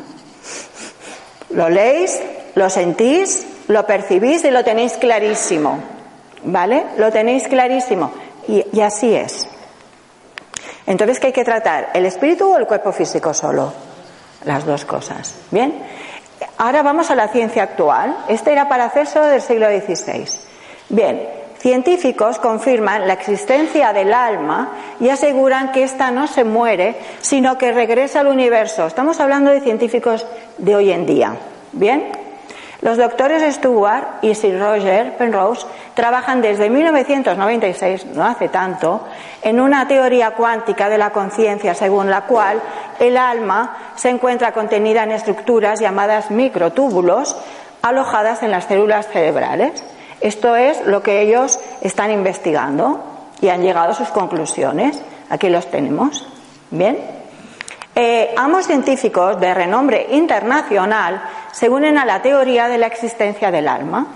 [1.50, 2.20] Lo leéis,
[2.54, 5.78] lo sentís, lo percibís y lo tenéis clarísimo.
[6.42, 6.86] ¿Vale?
[6.98, 8.12] Lo tenéis clarísimo.
[8.48, 9.48] Y, y así es.
[10.86, 11.90] Entonces, ¿qué hay que tratar?
[11.94, 13.72] ¿El espíritu o el cuerpo físico solo?
[14.44, 15.34] Las dos cosas.
[15.50, 15.72] ¿Bien?
[16.58, 18.16] Ahora vamos a la ciencia actual.
[18.28, 20.26] Este era para Celso del siglo XVI.
[20.88, 21.20] Bien,
[21.64, 27.72] Científicos confirman la existencia del alma y aseguran que ésta no se muere, sino que
[27.72, 28.86] regresa al universo.
[28.86, 30.26] Estamos hablando de científicos
[30.58, 31.34] de hoy en día.
[31.72, 32.23] ¿Bien?
[32.84, 39.06] Los doctores Stewart y Sir Roger Penrose trabajan desde 1996, no hace tanto,
[39.40, 42.60] en una teoría cuántica de la conciencia según la cual
[42.98, 47.34] el alma se encuentra contenida en estructuras llamadas microtúbulos
[47.80, 49.82] alojadas en las células cerebrales.
[50.20, 53.02] Esto es lo que ellos están investigando
[53.40, 55.00] y han llegado a sus conclusiones.
[55.30, 56.28] Aquí los tenemos.
[56.70, 56.98] Bien.
[57.96, 61.22] Eh, ambos científicos de renombre internacional
[61.54, 64.08] se unen a la teoría de la existencia del alma.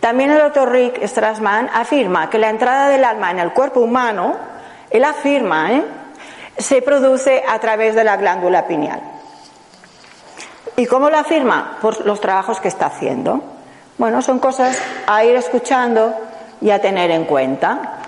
[0.00, 4.36] También el doctor Rick Strassman afirma que la entrada del alma en el cuerpo humano,
[4.90, 5.82] él afirma, ¿eh?
[6.58, 9.00] se produce a través de la glándula pineal.
[10.76, 11.78] ¿Y cómo lo afirma?
[11.80, 13.42] Por los trabajos que está haciendo.
[13.96, 16.14] Bueno, son cosas a ir escuchando
[16.60, 18.00] y a tener en cuenta.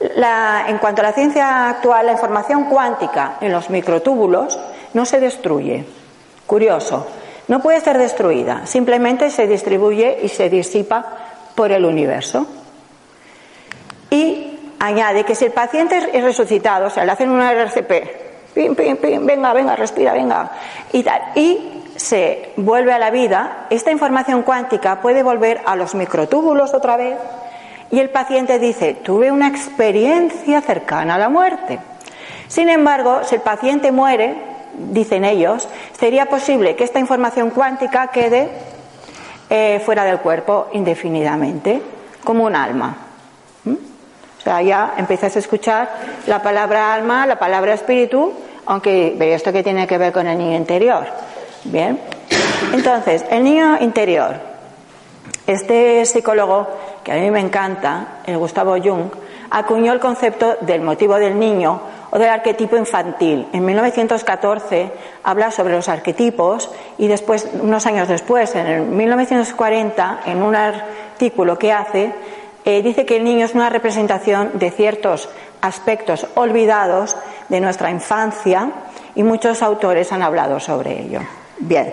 [0.00, 4.58] en cuanto a la ciencia actual, la información cuántica en los microtúbulos
[4.94, 5.84] no se destruye.
[6.46, 7.06] Curioso.
[7.50, 11.04] No puede ser destruida, simplemente se distribuye y se disipa
[11.56, 12.46] por el universo.
[14.08, 18.76] Y añade que si el paciente es resucitado, o sea, le hacen una RCP, pim,
[18.76, 20.48] pim, pim, venga, venga, respira, venga,
[20.92, 26.72] y y se vuelve a la vida, esta información cuántica puede volver a los microtúbulos
[26.72, 27.18] otra vez
[27.90, 31.80] y el paciente dice, tuve una experiencia cercana a la muerte.
[32.46, 34.49] Sin embargo, si el paciente muere,
[34.90, 38.48] dicen ellos, sería posible que esta información cuántica quede
[39.48, 41.82] eh, fuera del cuerpo indefinidamente,
[42.24, 42.96] como un alma.
[43.64, 43.72] ¿Mm?
[43.72, 45.90] O sea, ya empiezas a escuchar
[46.26, 48.32] la palabra alma, la palabra espíritu,
[48.66, 51.06] aunque esto que tiene que ver con el niño interior.
[51.64, 52.00] Bien.
[52.72, 54.36] Entonces, el niño interior.
[55.46, 56.68] Este psicólogo,
[57.02, 59.10] que a mí me encanta, el Gustavo Jung,
[59.50, 63.46] acuñó el concepto del motivo del niño o del arquetipo infantil.
[63.52, 64.90] En 1914
[65.22, 71.72] habla sobre los arquetipos y después, unos años después, en 1940, en un artículo que
[71.72, 72.12] hace,
[72.64, 75.28] eh, dice que el niño es una representación de ciertos
[75.60, 77.16] aspectos olvidados
[77.48, 78.70] de nuestra infancia
[79.14, 81.20] y muchos autores han hablado sobre ello.
[81.58, 81.92] Bien,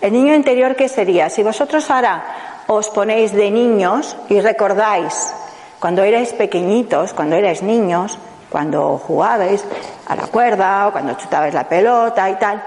[0.00, 1.28] el niño interior, ¿qué sería?
[1.28, 2.24] Si vosotros ahora
[2.66, 5.34] os ponéis de niños y recordáis
[5.80, 8.18] cuando erais pequeñitos, cuando erais niños,
[8.50, 9.64] cuando jugabais
[10.06, 12.62] a la cuerda o cuando chutabais la pelota y tal,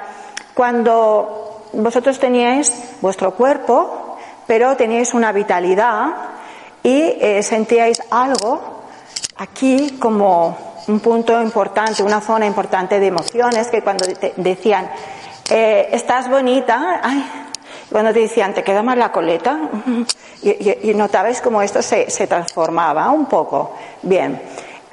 [0.54, 6.08] cuando vosotros teníais vuestro cuerpo, pero teníais una vitalidad
[6.84, 8.82] y eh, sentíais algo
[9.38, 14.89] aquí como un punto importante, una zona importante de emociones que cuando te decían,
[15.50, 17.02] eh, estás bonita,
[17.91, 19.60] cuando te decían, te queda más la coleta,
[20.41, 23.74] y, notabais como esto se, se transformaba un poco.
[24.02, 24.41] Bien.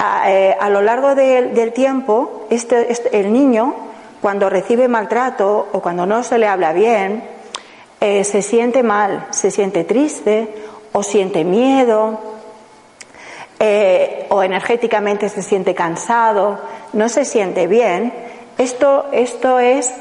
[0.00, 3.74] Eh, a, lo largo del tiempo, este, este, el niño,
[4.20, 7.24] cuando recibe maltrato o cuando no se le habla bien,
[8.00, 10.54] eh, se siente mal, se siente triste
[10.92, 12.20] o siente miedo
[13.58, 16.60] eh, o energéticamente se siente cansado,
[16.92, 18.12] no se siente bien.
[18.56, 19.92] Esto, esto es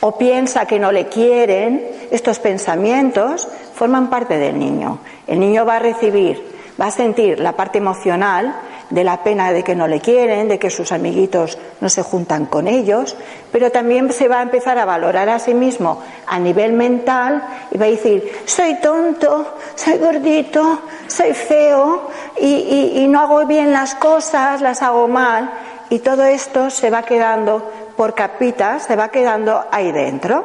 [0.00, 4.98] o piensa que no le quieren, estos pensamientos forman parte del niño.
[5.26, 6.44] El niño va a recibir,
[6.78, 8.54] va a sentir la parte emocional
[8.90, 12.46] de la pena de que no le quieren, de que sus amiguitos no se juntan
[12.46, 13.16] con ellos,
[13.52, 17.78] pero también se va a empezar a valorar a sí mismo a nivel mental y
[17.78, 24.60] va a decir, soy tonto, soy gordito, soy feo y, no hago bien las cosas,
[24.60, 25.50] las hago mal
[25.88, 30.44] y todo esto se va quedando por capitas, se va quedando ahí dentro.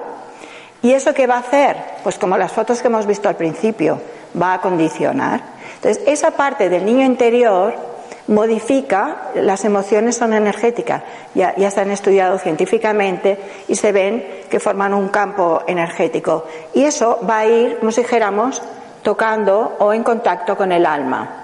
[0.82, 1.78] ¿Y eso qué va a hacer?
[2.04, 4.00] Pues como las fotos que hemos visto al principio,
[4.40, 5.42] va a condicionar.
[5.76, 7.95] Entonces, esa parte del niño interior
[8.28, 14.60] modifica, las emociones son energéticas, ya, ya se han estudiado científicamente y se ven que
[14.60, 16.46] forman un campo energético.
[16.74, 18.62] Y eso va a ir, como si dijéramos,
[19.04, 21.42] tocando o en contacto con el alma.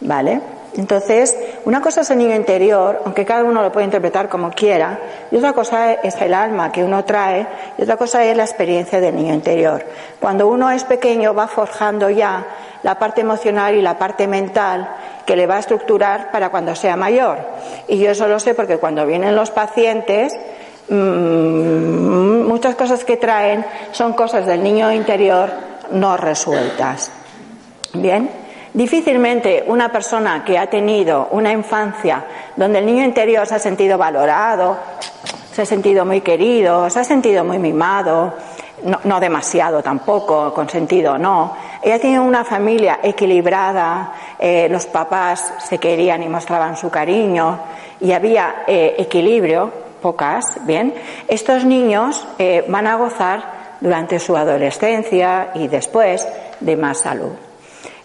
[0.00, 0.53] ¿Vale?
[0.76, 4.98] Entonces, una cosa es el niño interior, aunque cada uno lo puede interpretar como quiera,
[5.30, 7.46] y otra cosa es el alma que uno trae,
[7.78, 9.84] y otra cosa es la experiencia del niño interior.
[10.20, 12.44] Cuando uno es pequeño va forjando ya
[12.82, 14.88] la parte emocional y la parte mental
[15.24, 17.38] que le va a estructurar para cuando sea mayor.
[17.88, 20.36] Y yo eso lo sé porque cuando vienen los pacientes,
[20.88, 25.50] mm, muchas cosas que traen son cosas del niño interior
[25.92, 27.10] no resueltas.
[27.94, 28.43] Bien.
[28.74, 32.24] Difícilmente una persona que ha tenido una infancia
[32.56, 34.76] donde el niño interior se ha sentido valorado,
[35.52, 38.34] se ha sentido muy querido, se ha sentido muy mimado,
[39.04, 41.54] no, demasiado tampoco, consentido no.
[41.80, 47.60] Ella tiene una familia equilibrada, eh, los papás se querían y mostraban su cariño
[48.00, 49.70] y había eh, equilibrio,
[50.02, 50.92] pocas, bien.
[51.28, 56.26] Estos niños eh, van a gozar durante su adolescencia y después
[56.58, 57.30] de más salud.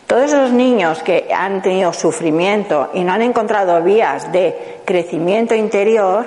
[0.10, 6.26] Todos esos niños que han tenido sufrimiento y no han encontrado vías de crecimiento interior,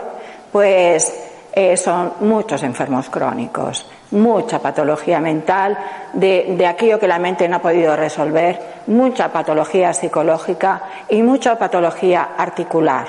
[0.52, 1.12] pues
[1.52, 5.76] eh, son muchos enfermos crónicos, mucha patología mental
[6.12, 11.58] de, de, aquello que la mente no ha podido resolver, mucha patología psicológica y mucha
[11.58, 13.08] patología articular,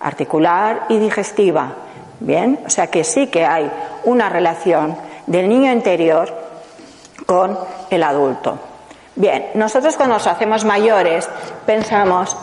[0.00, 1.74] articular y digestiva.
[2.20, 3.70] Bien, o sea que sí que hay
[4.04, 6.34] una relación del niño interior
[7.26, 7.58] con
[7.90, 8.69] el adulto.
[9.20, 11.28] Bien, nosotros cuando nos hacemos mayores
[11.66, 12.34] pensamos,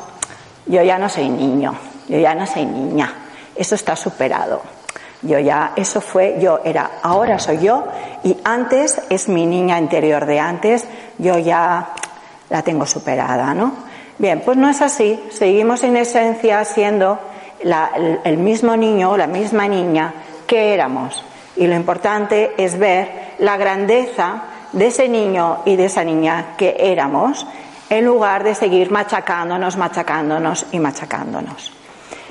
[0.67, 1.73] yo ya no soy niño,
[2.07, 3.11] yo ya no soy niña,
[3.55, 4.61] eso está superado.
[5.23, 7.87] Yo ya, eso fue, yo era, ahora soy yo
[8.23, 10.85] y antes es mi niña interior de antes,
[11.17, 11.93] yo ya
[12.51, 13.73] la tengo superada, ¿no?
[14.19, 17.17] Bien, pues no es así, seguimos en esencia siendo
[17.59, 20.13] el, el mismo niño o la misma niña
[20.45, 21.23] que éramos.
[21.55, 24.43] Y lo importante es ver la grandeza
[24.77, 27.45] de ese niño y de esa niña que éramos,
[27.89, 31.77] en lugar de seguir machacándonos, machacándonos y machacándonos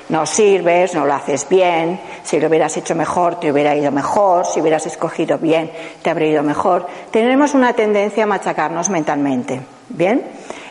[0.09, 4.45] no sirves, no lo haces bien, si lo hubieras hecho mejor te hubiera ido mejor,
[4.45, 6.87] si hubieras escogido bien te habría ido mejor.
[7.11, 10.23] Tenemos una tendencia a machacarnos mentalmente, ¿bien?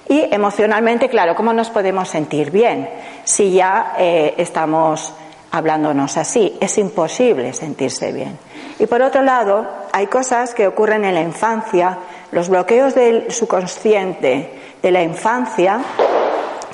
[0.08, 2.88] Y emocionalmente, claro, ¿cómo nos podemos sentir bien
[3.24, 5.12] si ya eh, estamos
[5.50, 6.56] hablándonos así?
[6.60, 8.38] Es imposible sentirse bien.
[8.78, 11.98] Y por otro lado, hay cosas que ocurren en la infancia,
[12.32, 14.50] los bloqueos del subconsciente
[14.82, 15.80] de la infancia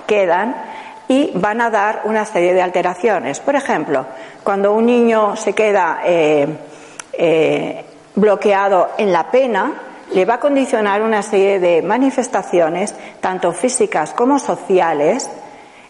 [0.07, 0.57] quedan
[1.07, 3.39] y van a dar una serie de alteraciones.
[3.41, 4.07] Por ejemplo,
[4.43, 6.47] cuando un niño se queda eh,
[7.13, 7.85] eh,
[8.15, 9.73] bloqueado en la pena,
[10.13, 15.31] le va a condicionar una serie de manifestaciones, tanto físicas como sociales,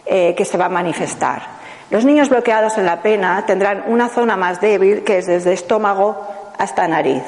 [0.05, 1.62] eh, que se va a manifestar.
[1.93, 6.27] Los niños bloqueados en la pena tendrán una zona más débil, que es desde estómago
[6.57, 7.21] hasta nariz.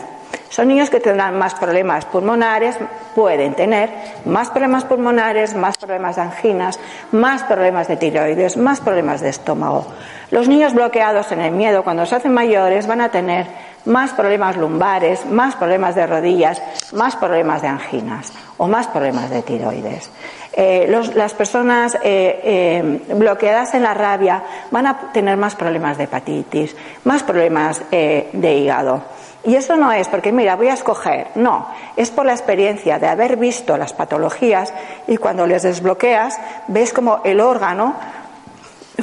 [0.49, 2.75] Son niños que tendrán más problemas pulmonares,
[3.13, 3.91] pueden tener
[4.25, 6.79] más problemas pulmonares, más problemas de anginas,
[7.11, 9.85] más problemas de tiroides, más problemas de estómago.
[10.31, 13.45] Los niños bloqueados en el miedo, cuando se hacen mayores, van a tener
[13.85, 16.61] más problemas lumbares, más problemas de rodillas,
[16.93, 20.09] más problemas de anginas o más problemas de tiroides.
[20.53, 26.05] Eh, las personas eh, eh, bloqueadas en la rabia van a tener más problemas de
[26.05, 29.03] hepatitis, más problemas de hígado.
[29.43, 33.07] Y eso no es porque, mira, voy a escoger, no, es por la experiencia de
[33.07, 34.73] haber visto las patologías
[35.07, 37.95] y cuando les desbloqueas ves como el órgano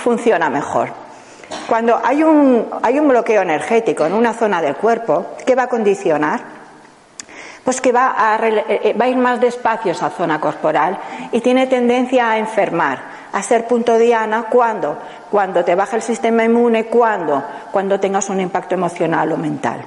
[0.01, 1.12] funciona mejor.
[1.69, 5.69] Cuando hay un, hay un bloqueo energético en una zona del cuerpo, ¿qué va a
[5.69, 6.41] condicionar?
[7.65, 10.99] Pues que va a, eh, eh, va a ir más despacio esa zona corporal
[11.31, 12.99] y tiene tendencia a enfermar,
[13.33, 14.99] a ser punto diana cuando,
[15.31, 19.85] cuando te baja el sistema inmune, cuando, cuando tengas un impacto emocional o mental.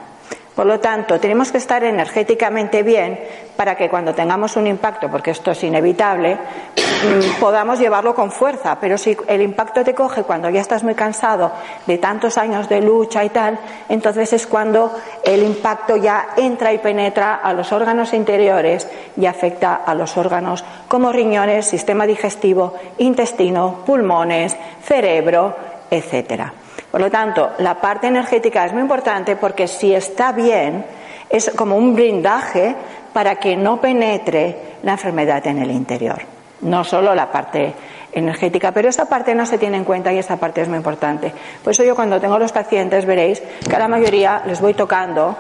[0.55, 3.19] Por lo tanto, tenemos que estar energéticamente bien
[3.57, 8.77] para que cuando tengamos un impacto, porque esto es inevitable, mm, podamos llevarlo con fuerza.
[8.79, 11.51] Pero si el impacto te coge cuando ya estás muy cansado
[11.85, 16.77] de tantos años de lucha y tal, entonces es cuando el impacto ya entra y
[16.77, 18.87] penetra a los órganos interiores
[19.17, 25.53] y afecta a los órganos como riñones, sistema digestivo, intestino, pulmones, cerebro,
[25.91, 26.53] etcétera.
[26.95, 30.85] Por lo tanto, la parte energética es muy importante porque si está bien,
[31.29, 32.73] es como un blindaje
[33.11, 36.21] para que no penetre la enfermedad en el interior.
[36.61, 37.73] No solo la parte
[38.13, 41.33] energética, pero esa parte no se tiene en cuenta y esa parte es muy importante.
[41.61, 45.35] Por eso yo cuando tengo los pacientes veréis que a la mayoría les voy tocando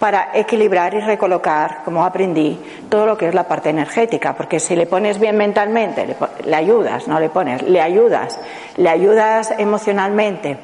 [0.00, 2.58] para equilibrar y recolocar, como aprendí,
[2.88, 6.56] todo lo que es la parte energética, porque si le pones bien mentalmente, le, le
[6.56, 8.40] ayudas, no le pones, le ayudas,
[8.76, 10.56] le ayudas emocionalmente,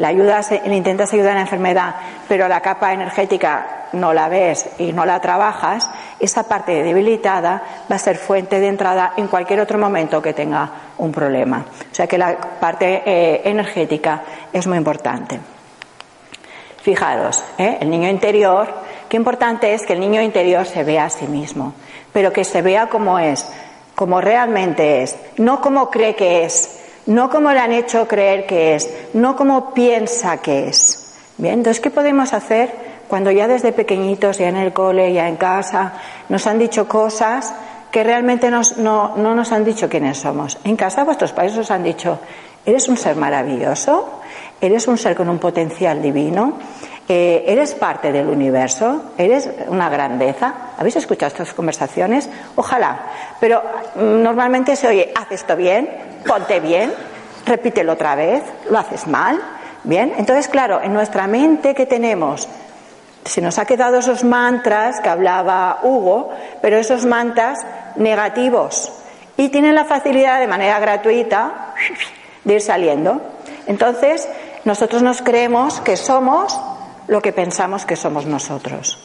[0.00, 1.94] la le intentas ayudar a la enfermedad,
[2.26, 7.96] pero la capa energética no la ves y no la trabajas, esa parte debilitada va
[7.96, 11.66] a ser fuente de entrada en cualquier otro momento que tenga un problema.
[11.68, 15.38] O sea que la parte eh, energética es muy importante.
[16.82, 17.76] Fijaros, ¿eh?
[17.82, 18.72] el niño interior,
[19.06, 21.74] qué importante es que el niño interior se vea a sí mismo,
[22.10, 23.46] pero que se vea como es,
[23.94, 28.74] como realmente es, no como cree que es, no como le han hecho creer que
[28.74, 31.14] es, no como piensa que es.
[31.38, 35.36] Bien, entonces, ¿qué podemos hacer cuando ya desde pequeñitos, ya en el cole, ya en
[35.36, 35.94] casa,
[36.28, 37.52] nos han dicho cosas
[37.90, 40.58] que realmente no, no nos han dicho quiénes somos?
[40.64, 42.18] En casa vuestros padres os han dicho,
[42.64, 44.20] eres un ser maravilloso,
[44.60, 46.54] eres un ser con un potencial divino,
[47.12, 50.54] eh, eres parte del universo, eres una grandeza.
[50.78, 52.28] ¿Habéis escuchado estas conversaciones?
[52.54, 53.00] Ojalá.
[53.40, 53.60] Pero
[53.96, 55.90] mm, normalmente se oye, haz esto bien,
[56.24, 56.92] ponte bien,
[57.44, 59.40] repítelo otra vez, lo haces mal.
[59.82, 62.46] Bien, entonces claro, en nuestra mente que tenemos
[63.24, 66.30] Se nos ha quedado esos mantras que hablaba Hugo,
[66.62, 67.58] pero esos mantras
[67.96, 68.92] negativos.
[69.36, 71.74] Y tienen la facilidad de manera gratuita
[72.44, 73.20] de ir saliendo.
[73.66, 74.28] Entonces,
[74.64, 76.58] nosotros nos creemos que somos
[77.10, 78.96] lo que pensamos que somos nosotros.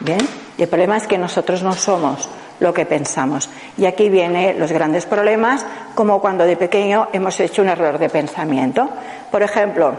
[0.00, 0.20] ¿Bien?
[0.58, 2.28] Y el problema es que nosotros no somos
[2.60, 3.48] lo que pensamos.
[3.78, 8.10] Y aquí vienen los grandes problemas, como cuando de pequeño hemos hecho un error de
[8.10, 8.86] pensamiento.
[9.30, 9.94] Por ejemplo,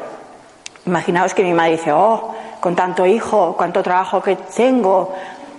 [0.85, 5.11] imaginaos que mi madre dice, oh, con tanto hijo, cuánto trabajo que tengo,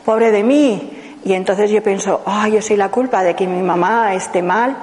[0.05, 1.19] pobre de mí.
[1.25, 4.77] Y entonces yo pienso, oh, yo soy la culpa de que mi mamá esté mal,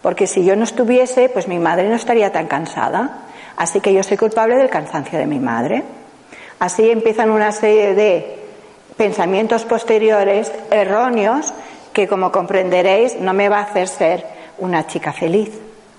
[0.00, 3.18] porque si yo no estuviese, pues mi madre no estaría tan cansada.
[3.56, 5.82] Así que yo soy culpable del cansancio de mi madre.
[6.62, 8.38] Así empiezan una serie de
[8.96, 11.52] pensamientos posteriores erróneos
[11.92, 14.24] que, como comprenderéis, no me va a hacer ser
[14.58, 15.50] una chica feliz.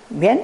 [0.09, 0.41] ¿Bien?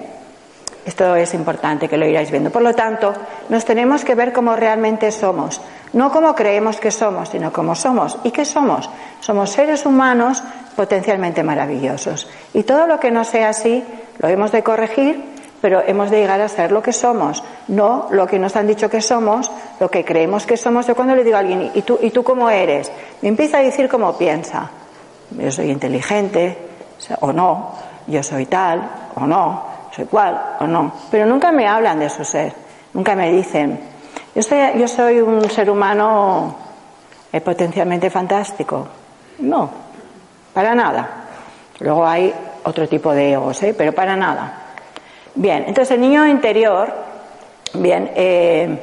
[0.86, 2.50] Esto es importante que lo iráis viendo.
[2.50, 3.14] Por lo tanto,
[3.48, 5.62] nos tenemos que ver como realmente somos.
[5.94, 8.18] No como creemos que somos, sino como somos.
[8.26, 8.90] ¿Y qué somos?
[9.22, 10.44] Somos seres humanos
[10.76, 12.28] potencialmente maravillosos.
[12.54, 13.86] Y todo lo que no sea así,
[14.18, 18.28] lo hemos de corregir pero hemos de llegar a ser lo que somos, no lo
[18.28, 20.88] que nos han dicho que somos, lo que creemos que somos.
[20.88, 22.92] Yo cuando le digo a alguien, ¿y tú, ¿y tú cómo eres?
[23.22, 24.70] Me empieza a decir cómo piensa.
[25.32, 26.58] Yo soy inteligente,
[27.20, 27.72] o no,
[28.08, 28.82] yo soy tal,
[29.16, 29.64] o no,
[29.96, 30.92] soy cual, o no.
[31.12, 32.54] Pero nunca me hablan de su ser,
[32.94, 33.80] nunca me dicen,
[34.36, 36.56] yo soy, yo soy un ser humano
[37.32, 38.88] eh, potencialmente fantástico.
[39.40, 39.70] No,
[40.54, 41.10] para nada.
[41.80, 42.34] Luego hay
[42.64, 43.74] otro tipo de egos, ¿eh?
[43.78, 44.69] pero para nada.
[45.36, 46.92] Bien, entonces el niño interior,
[47.74, 48.80] bien, eh,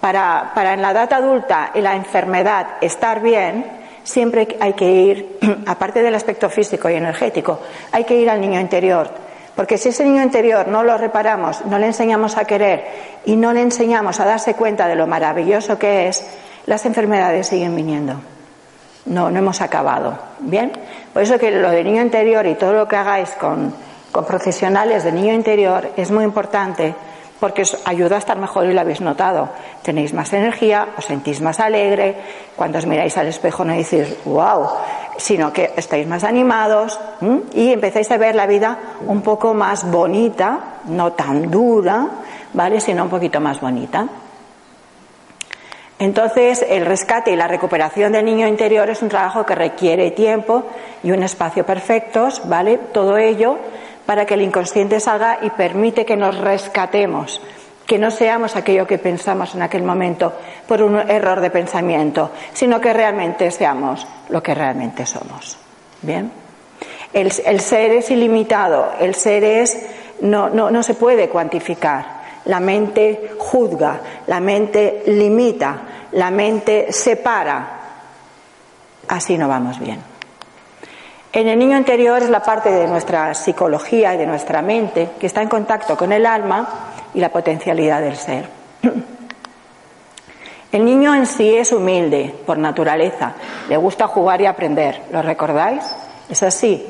[0.00, 3.64] para, para en la edad adulta y la enfermedad estar bien,
[4.02, 7.60] siempre hay que ir, aparte del aspecto físico y energético,
[7.92, 9.10] hay que ir al niño interior.
[9.56, 12.84] Porque si ese niño interior no lo reparamos, no le enseñamos a querer
[13.24, 16.26] y no le enseñamos a darse cuenta de lo maravilloso que es,
[16.66, 18.14] las enfermedades siguen viniendo.
[19.06, 20.18] No, no hemos acabado.
[20.40, 20.72] Bien,
[21.12, 23.72] por eso que lo del niño interior y todo lo que hagáis con,
[24.14, 26.94] con profesionales de niño interior es muy importante
[27.40, 29.48] porque os ayuda a estar mejor y lo habéis notado.
[29.82, 32.14] Tenéis más energía, os sentís más alegre,
[32.54, 34.68] cuando os miráis al espejo no decís wow,
[35.16, 36.96] sino que estáis más animados
[37.54, 42.06] y empezáis a ver la vida un poco más bonita, no tan dura,
[42.52, 42.80] ¿vale?
[42.80, 44.06] Sino un poquito más bonita.
[45.98, 50.62] Entonces, el rescate y la recuperación del niño interior es un trabajo que requiere tiempo
[51.02, 52.78] y un espacio perfectos, ¿vale?
[52.92, 53.58] Todo ello
[54.06, 57.40] para que el inconsciente salga y permite que nos rescatemos,
[57.86, 60.32] que no seamos aquello que pensamos en aquel momento
[60.66, 65.58] por un error de pensamiento, sino que realmente seamos lo que realmente somos.
[66.02, 66.30] Bien.
[67.12, 69.86] El, ser es ilimitado, el ser es
[70.20, 72.24] no, no, no se puede cuantificar.
[72.46, 77.80] La mente juzga, la mente limita, la mente separa.
[79.08, 80.13] Así no vamos bien.
[81.34, 85.26] En el niño interior es la parte de nuestra psicología y de nuestra mente que
[85.26, 86.68] está en contacto con el alma
[87.12, 88.48] y la potencialidad del ser.
[90.70, 93.32] El niño en sí es humilde por naturaleza,
[93.68, 95.82] le gusta jugar y aprender, ¿lo recordáis?
[96.28, 96.86] Es así.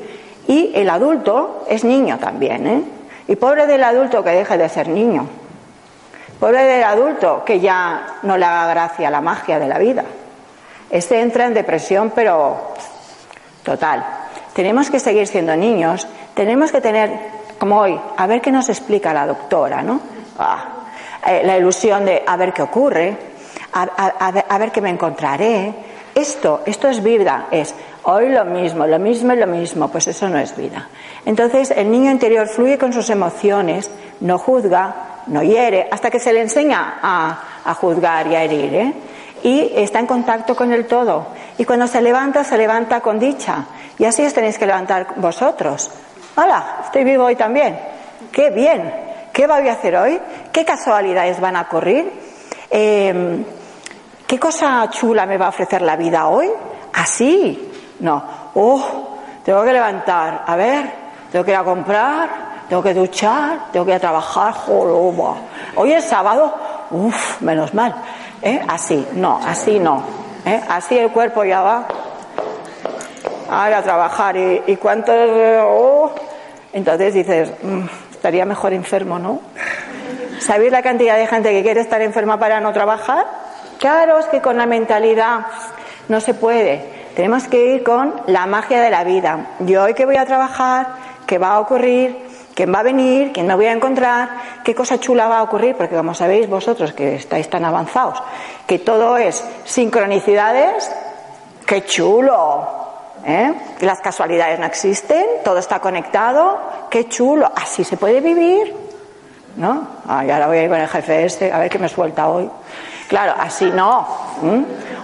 [0.47, 2.83] Y el adulto es niño también, ¿eh?
[3.27, 5.27] Y pobre del adulto que deje de ser niño.
[6.39, 10.03] Pobre del adulto que ya no le haga gracia la magia de la vida.
[10.91, 12.73] Este entra en depresión, pero
[13.63, 14.24] total.
[14.55, 17.11] Tenemos que seguir siendo niños, tenemos que tener,
[17.59, 19.99] como hoy, a ver qué nos explica la doctora, ¿no?
[20.39, 20.85] Ah,
[21.27, 23.17] eh, la ilusión de a ver qué ocurre,
[23.73, 25.73] a, ver qué me encontraré.
[26.15, 30.29] Esto, esto es vida, es hoy lo mismo, lo mismo y lo mismo, pues eso
[30.29, 30.87] no es vida.
[31.25, 33.91] Entonces el niño interior fluye con sus emociones,
[34.21, 34.95] no juzga,
[35.27, 38.93] no hiere, hasta que se le enseña a, a juzgar y a herir, ¿eh?
[39.43, 41.27] Y está en contacto con el todo.
[41.57, 43.65] Y cuando se levanta, se levanta con dicha.
[43.97, 45.89] Y así os tenéis que levantar vosotros.
[46.35, 47.79] Hola, estoy vivo hoy también.
[48.31, 48.93] Qué bien.
[49.31, 50.19] ¿Qué voy a hacer hoy?
[50.51, 52.11] ¿Qué casualidades van a ocurrir?
[52.69, 53.45] Em,
[54.27, 56.49] ¿Qué cosa chula me va a ofrecer la vida hoy?
[56.93, 57.71] Así.
[57.99, 58.23] No.
[58.53, 60.43] Oh, tengo que levantar.
[60.45, 60.91] A ver,
[61.31, 62.29] tengo que ir a comprar,
[62.67, 64.55] tengo que duchar, tengo que ir a trabajar.
[64.67, 66.53] Hoy es sábado.
[66.91, 67.95] Uf, menos mal.
[68.41, 68.61] ¿Eh?
[68.67, 70.03] Así, no, así no.
[70.45, 70.61] ¿Eh?
[70.67, 71.87] Así el cuerpo ya va
[73.49, 75.11] a trabajar y, y cuánto...
[75.63, 76.11] Oh.
[76.73, 79.39] Entonces dices, mm, estaría mejor enfermo, ¿no?
[80.39, 83.25] ¿Sabéis la cantidad de gente que quiere estar enferma para no trabajar?
[83.79, 85.45] Claro, es que con la mentalidad
[86.09, 86.83] no se puede.
[87.15, 89.51] Tenemos que ir con la magia de la vida.
[89.59, 90.87] Yo hoy que voy a trabajar,
[91.25, 92.25] ¿qué va a ocurrir?
[92.55, 94.29] quién va a venir, quién me voy a encontrar,
[94.63, 98.23] qué cosa chula va a ocurrir, porque como sabéis vosotros que estáis tan avanzados,
[98.65, 100.89] que todo es sincronicidades,
[101.67, 102.84] qué chulo,
[103.25, 103.53] ¿eh?
[103.81, 106.59] Las casualidades no existen, todo está conectado,
[106.89, 108.73] qué chulo, así se puede vivir,
[109.55, 109.87] ¿no?
[110.07, 112.49] Ay, ahora voy a ir con el jefe este, a ver qué me suelta hoy.
[113.07, 114.07] Claro, así no.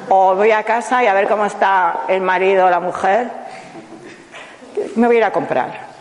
[0.10, 3.30] O voy a casa y a ver cómo está el marido o la mujer.
[4.96, 5.92] Me voy a ir a comprar.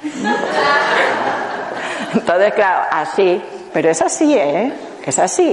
[2.14, 3.42] Entonces, claro, así,
[3.72, 4.72] pero es así, ¿eh?
[5.04, 5.52] Es así.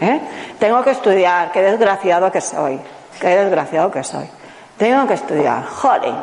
[0.00, 0.20] ¿eh?
[0.58, 2.80] Tengo que estudiar, qué desgraciado que soy,
[3.20, 4.28] qué desgraciado que soy.
[4.78, 6.14] Tengo que estudiar, joder,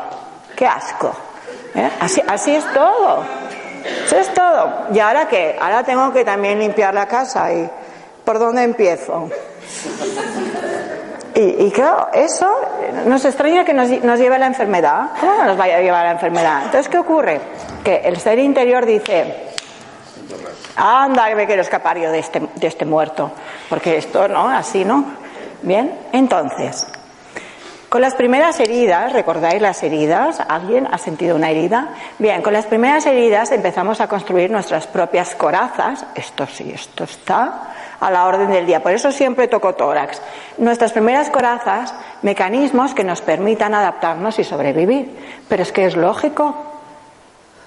[0.56, 1.12] qué asco.
[1.74, 1.90] ¿eh?
[2.00, 3.24] Así, así es todo.
[4.04, 4.86] Eso es todo.
[4.92, 5.56] ¿Y ahora qué?
[5.60, 7.68] Ahora tengo que también limpiar la casa y
[8.24, 9.30] ¿por dónde empiezo?
[11.38, 12.50] Y, claro, eso
[13.04, 15.10] nos extraña que nos, lleve a la enfermedad.
[15.20, 16.62] ¿Cómo no nos vaya a llevar a la enfermedad?
[16.64, 17.40] Entonces, ¿qué ocurre?
[17.84, 19.52] Que el ser interior dice,
[20.76, 23.32] anda, que me quiero escapar yo de este, de este muerto.
[23.68, 24.48] Porque esto, ¿no?
[24.48, 25.04] Así, ¿no?
[25.60, 26.86] Bien, entonces,
[27.88, 30.40] con las primeras heridas, ¿recordáis las heridas?
[30.48, 31.90] ¿Alguien ha sentido una herida?
[32.18, 36.04] Bien, con las primeras heridas empezamos a construir nuestras propias corazas.
[36.16, 38.82] Esto sí, esto está a la orden del día.
[38.82, 40.20] Por eso siempre toco tórax.
[40.58, 45.40] Nuestras primeras corazas, mecanismos que nos permitan adaptarnos y sobrevivir.
[45.48, 46.44] Pero es que es lógico.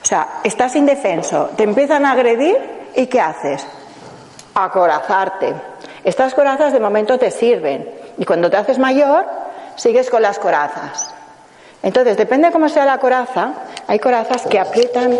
[0.01, 2.57] O sea, estás indefenso, te empiezan a agredir
[2.95, 3.65] y ¿qué haces?
[4.53, 5.53] Acorazarte.
[6.03, 9.25] Estas corazas de momento te sirven y cuando te haces mayor
[9.79, 11.13] sigues con las corazas.
[11.81, 13.53] Entonces, depende cómo sea la coraza,
[13.87, 15.17] hay corazas que aprietan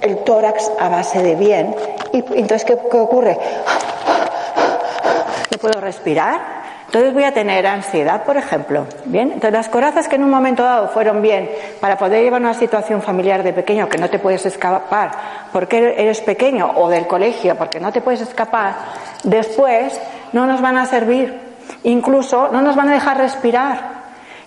[0.00, 1.76] el tórax a base de bien.
[2.12, 3.38] Y entonces, ¿qué, ocurre?
[5.50, 6.56] No puedo respirar.
[6.86, 8.86] Entonces voy a tener ansiedad, por ejemplo.
[9.04, 12.54] Bien, entonces las corazas que en un momento dado fueron bien para poder llevar una
[12.54, 15.10] situación familiar de pequeño que no te puedes escapar
[15.52, 18.76] porque eres pequeño o del colegio porque no te puedes escapar,
[19.24, 20.00] después
[20.32, 21.45] no nos van a servir.
[21.84, 23.96] Incluso no nos van a dejar respirar.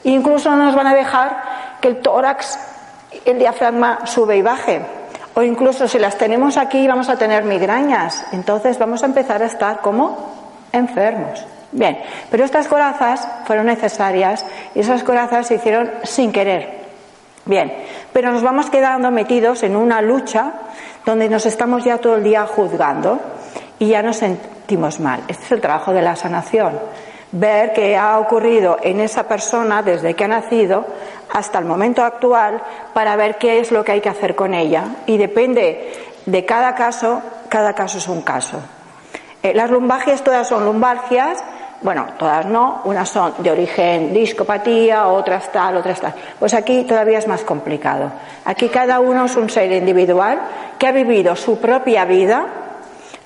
[0.03, 1.43] Incluso no nos van a dejar
[1.81, 2.59] que el tórax,
[3.25, 4.81] el diafragma sube y baje
[5.39, 8.25] o incluso si las tenemos aquí vamos a tener migrañas.
[8.33, 10.33] Entonces vamos a empezar a estar como
[10.73, 11.45] enfermos.
[11.71, 11.99] Bien,
[12.29, 14.45] pero estas corazas fueron necesarias
[14.75, 16.79] y esas corazas se hicieron sin querer.
[17.45, 17.73] Bien,
[18.11, 20.51] pero nos vamos quedando metidos en una lucha
[21.05, 23.19] donde nos estamos ya todo el día juzgando
[23.77, 25.21] y ya nos sentimos mal.
[25.29, 26.77] Este es el trabajo de la sanación.
[27.31, 30.85] Ver qué ha ocurrido en esa persona desde que ha nacido
[31.31, 32.61] hasta el momento actual
[32.93, 34.85] para ver qué es lo que hay que hacer con ella.
[35.05, 35.93] Y depende
[36.25, 38.59] de cada caso, cada caso es un caso.
[39.43, 41.43] Eh, las lumbagias todas son lumbalgias,
[41.81, 46.13] bueno, todas no, unas son de origen discopatía, otras tal, otras tal.
[46.37, 48.11] Pues aquí todavía es más complicado.
[48.43, 50.41] Aquí cada uno es un ser individual
[50.77, 52.47] que ha vivido su propia vida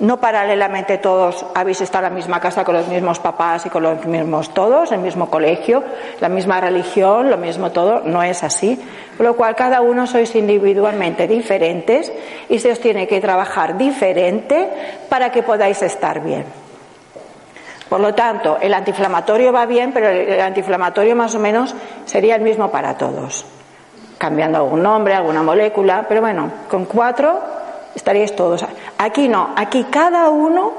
[0.04, 3.84] no paralelamente todos habéis estado en la misma casa con los mismos papás y con
[3.84, 5.82] los mismos todos, el mismo colegio,
[6.20, 8.78] la misma religión, lo mismo todo, no es así.
[9.16, 12.12] Por lo cual cada uno sois individualmente diferentes
[12.50, 14.68] y se os tiene que trabajar diferente
[15.08, 16.44] para que podáis estar bien.
[17.88, 21.74] Por lo tanto, el antiinflamatorio va bien, pero el antiinflamatorio más o menos
[22.04, 23.46] sería el mismo para todos,
[24.18, 27.63] cambiando algún nombre, alguna molécula, pero bueno, con cuatro
[27.96, 28.66] estaríais todos.
[28.98, 30.74] Aquí no, aquí cada uno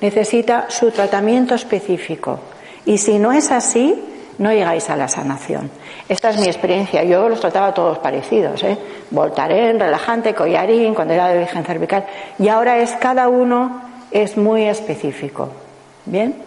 [0.00, 2.38] necesita su tratamiento específico.
[2.84, 4.02] Y si no es así,
[4.38, 5.70] no llegáis a la sanación.
[6.08, 7.02] Esta es mi experiencia.
[7.04, 8.78] Yo los trataba todos parecidos, ¿eh?
[9.10, 12.04] Voltaren, relajante, collarín, cuando era de virgen cervical.
[12.38, 15.48] Y ahora es cada uno es muy específico.
[16.04, 16.45] ¿Bien?